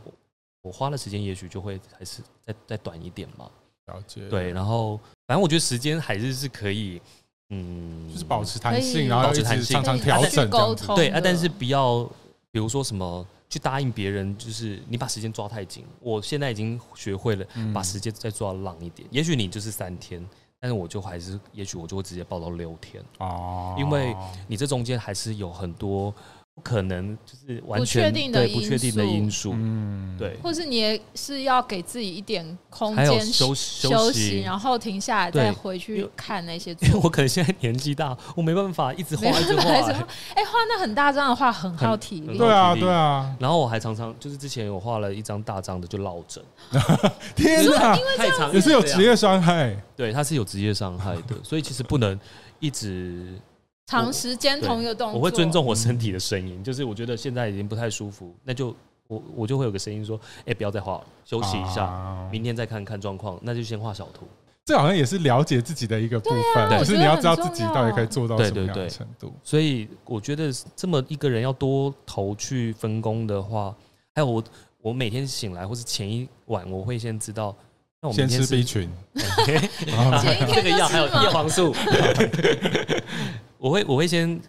[0.63, 3.47] 我花的时间也许就会还是再再短一点嘛。
[3.85, 4.27] 了解。
[4.27, 6.99] 对，然后反正我觉得时间还是是可以，
[7.51, 10.95] 嗯，就是保持弹性，然后保持弹性，常常调整沟通。
[10.95, 12.03] 对啊，但是不要，
[12.49, 13.23] 比如说什么。
[13.55, 15.85] 去答应别人，就是你把时间抓太紧。
[16.01, 19.07] 我现在已经学会了把时间再抓浪一点。
[19.09, 20.21] 也许你就是三天，
[20.59, 24.13] 但是我就还是，也许我就会直接报到六天哦，因为
[24.45, 26.13] 你这中间还是有很多。
[26.55, 36.71] 不可能就是完全不确定的不确定的因素，嗯，对，或是你也是要给自己一点空间休息休息，然后停下来再回去看那些。
[36.81, 39.63] 因为我可能现在年纪大，我没办法一直画一直画。
[39.69, 43.35] 哎，画那很大张的画很耗体力，对啊对啊。
[43.37, 46.41] 然后我还常常就是之前我画了一张大张的就落枕，
[47.35, 52.17] 天哪，太长也是有职业伤害，对，它是有职业伤害的，所以其实不能
[52.61, 53.37] 一直。
[53.85, 56.63] 长时间同一个动作，我会尊重我身体的声音。
[56.63, 58.75] 就是我觉得现在已经不太舒服，那就
[59.07, 64.27] 我我就会有个声音说：“哎，不要再画了，休息一下，明天再看看状况。”那就先画小图。
[64.65, 69.31] 这好像也是了解自己的一个部分，就是你要知道自己到底可以做到什么样的程度。
[69.43, 73.75] 所以我觉得这么一个人要多头去分工的话，
[74.15, 74.43] 还有我
[74.81, 77.55] 我每天醒来或是前一晚，我会先知道，
[78.01, 81.71] 那我们先吃 B 群， 这个药还有叶黄素。
[83.65, 84.39] 我会我会先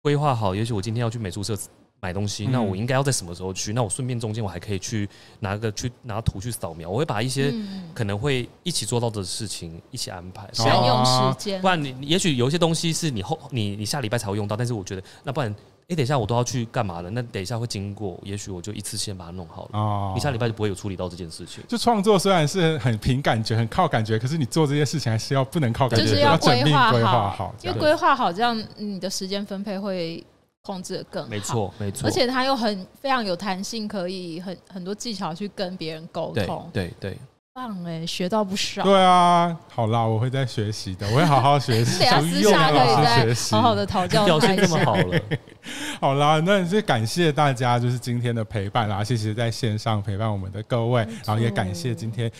[0.00, 1.58] 规划好，也许我今天要去美术社
[1.98, 3.72] 买东西，那我应该要在什么时候去？
[3.72, 5.08] 那我顺便中间我还可以去
[5.40, 7.52] 拿个去拿图去扫描，我会把一些
[7.92, 11.60] 可能会一起做到的事情一起安排，善用时间。
[11.60, 15.52] 不然你也许有一些东西是你后你你下礼拜才会用到，但是我觉得那不然
[15.90, 17.10] 哎，等一下我都要去干嘛了？
[17.10, 19.70] 那等一下会经过，也许我就一次性把它弄好了。
[19.72, 21.62] 哦，你下礼拜就不会有处理到这件事情。
[21.68, 30.24] 就创作虽然是很凭感觉、很靠感觉，可是你做这些事情还是要不能靠感觉，就是要规划好，划好因为规划好这样你的时间分配会。
[30.62, 37.16] 控制的更好，没错，没错，而且它又很非常有弹性，可以很很多技巧去跟别人沟通，对对，
[37.52, 38.82] 棒哎，学到不少。
[38.82, 44.24] 对啊，好啦，我会再学习的，我会好好学习， 私下可以再好好的讨教。
[44.24, 45.20] 表现这么好了，
[46.00, 52.30] 好啦，那也是感谢大家，就是今天的陪伴啦，谢谢在线上陪伴我们的各位，然后也感谢今天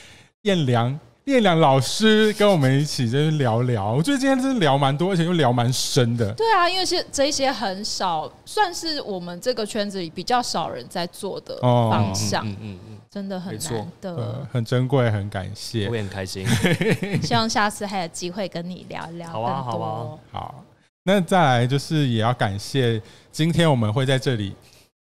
[0.42, 0.98] 燕良。
[1.24, 6.32] 彦良老师跟我们一起就是聊聊，我觉得今天真的聊蛮多，而且又聊蛮深的。
[6.32, 12.44] 对啊，因为是这些很少，算是我们这个圈子里比较少人在做的方向。
[12.48, 16.46] 嗯嗯嗯，真的很难得，很珍贵，很感谢，我也很开心。
[17.22, 19.28] 希望下次还有机会跟你聊聊。
[19.30, 20.64] 好啊，好啊，好。
[21.04, 23.00] 那再来就是也要感谢，
[23.30, 24.54] 今天我们会在这里。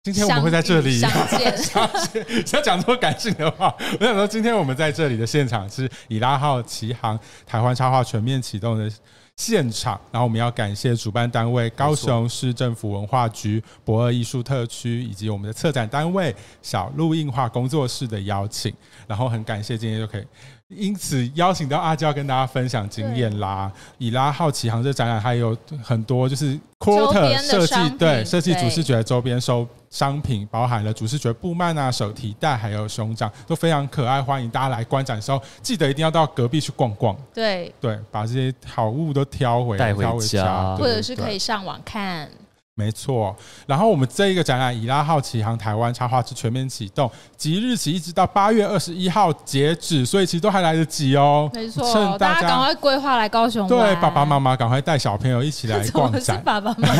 [0.04, 1.56] 今天我们会在这里相见，
[2.44, 8.92] 想讲这么感性的话，我想说，今天我们在这里的现场是以拉号奇航台湾插画全面启动的
[9.36, 18.74] 现场，然后我们要感谢主办单位高雄市政府文化局博二艺术特区以及我们的策展单位小鹿印画工作室的邀请，
[19.06, 20.26] 然后很感谢今天就可以。
[20.70, 23.72] 因此邀请到阿娇跟大家分享经验啦。
[24.00, 37.16] 以拉号奇航这展览还有很多就是 quarter 设计，对设计主视觉周边收商品，包含了主视觉布幔啊、手提袋还有胸章都非常可爱，欢迎大家来观展的时候记得一定要到隔壁去逛逛。
[37.34, 42.28] 对对，把这些好物都挑回带回家，或者是可以上网看。
[42.74, 43.36] 没错，
[43.68, 51.50] 然后我们这一个展览以拉号奇航台湾插画之全面启动，即日起一直到八月二十一号截止，所以其实都还来得及哦。
[51.54, 53.68] 没错，趁大家，大家赶快规划来高雄。
[53.68, 56.38] 对，爸爸妈妈赶快带小朋友一起来 逛展。
[56.38, 56.94] 是爸爸妈妈，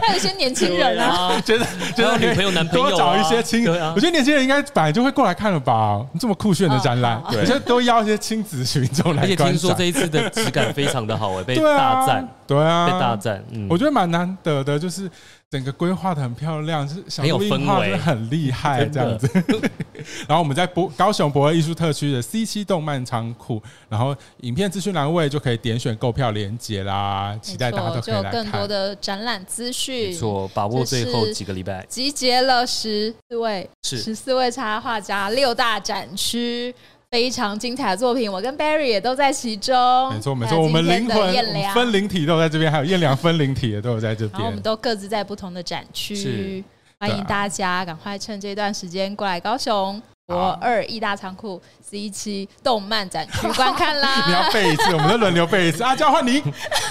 [0.00, 3.68] 还有一些年轻人啊，觉得觉得女朋友男朋友多找一些亲。
[3.68, 6.04] 我觉得年轻人应该本来就会过来看了吧？
[6.18, 9.22] 这么酷炫的展览，我觉得都邀一些亲子群众来。
[9.22, 12.26] 而且听说这一次的质感非常的好，哎， 被大赞。
[12.48, 15.08] 对啊，被大赞，嗯，我觉得蛮难得的，就是
[15.50, 19.28] 整个规划的很漂亮，是小鹿映画真的很厉害这样子。
[20.26, 27.38] 然后我们在博高雄驳二艺术特区的 C 七动漫仓库，然后影片资讯栏位就可以点选购票链接啦。
[27.42, 28.32] 期待大家都可以来看。
[28.32, 36.74] 就有更多的展览资讯，没错，把握最后几个礼拜，集结了十四位，是十四位插画家，六大展区。
[37.10, 39.74] 非常精彩的作品，我跟 Barry 也都在其中。
[40.12, 41.34] 没错没错，我们灵魂
[41.72, 44.32] 分灵体都在这边，还有艳良分灵体也都有在这边。
[44.32, 46.62] 然后我们都各自在不同的展区，
[47.00, 50.00] 欢迎大家赶快趁这段时间过来高雄。
[50.28, 54.24] 驳二艺大仓库 C 七动漫展区 观看啦！
[54.26, 55.82] 你要背一次，我们就轮流背一次。
[55.82, 56.38] 阿娇换你，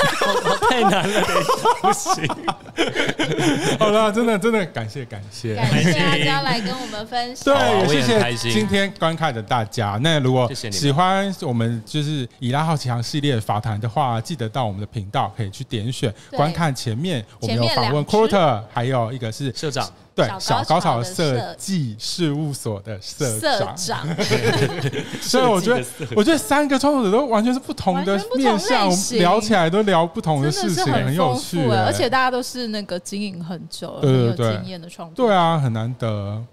[0.67, 1.21] 太难了，
[1.79, 2.27] 不行。
[3.77, 7.55] 好了，真的真的感谢感谢，感谢阿娇来跟我们分享。
[7.55, 9.99] 对，也谢谢今天观看的大家。
[10.01, 19.87] 那如果喜欢我们就是以拉号奇航系列的访谈的话，记得到我们的频道可以去点选观看前面，我们有访问 Quarter，还有一个是社长。
[20.17, 21.95] 对，小高潮设计。
[21.99, 23.39] 事务所的社
[23.75, 24.03] 长，
[25.21, 36.43] 所以我觉得，我觉得三个创作者都完全是不同的面向，我们聊起来都聊不同的事情，很有趣，而且大家都是那个经营很久、很有经验的创作，对啊，很难得。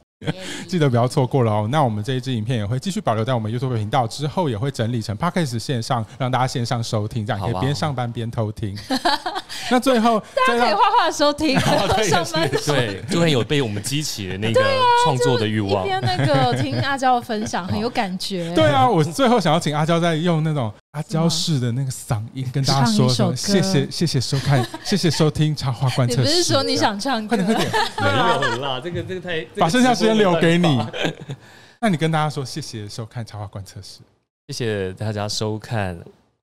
[0.69, 1.69] 记得不要错过了哦。
[1.71, 8.77] 那我们这一支影片也会继续保留在我们 YouTube 频道，之后也会整理成 Podcast 线上，让大家线上收听，这样可以边上班边偷听。
[9.71, 11.59] 那最后大家可以画画的时候听，
[12.09, 14.61] 上班对，就会有被我们激起的那个
[15.05, 15.85] 创作的欲望。
[15.85, 18.53] 一边那个听阿娇的分享，很有感觉。
[18.55, 20.73] 对啊，我最后想要请阿娇再用那种。
[20.95, 26.21] 阿娇式的那个嗓音跟大家说说，谢谢谢谢收看， 谢谢收听插画观测室。
[26.21, 27.37] 你不是说你想唱歌？
[27.37, 27.71] 快点快点，
[28.01, 30.81] 没有啦， 这个这个太把剩下时间留给你。
[31.83, 33.99] 那你跟大家说谢谢收看插画观测室，
[34.47, 35.99] 谢谢大家收看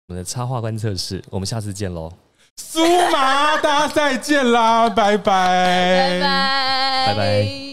[0.08, 2.12] 我们的插画观测室，我们下次见喽。
[2.58, 2.80] 苏
[3.10, 7.71] 麻，大家再见啦，拜拜，拜拜，拜拜。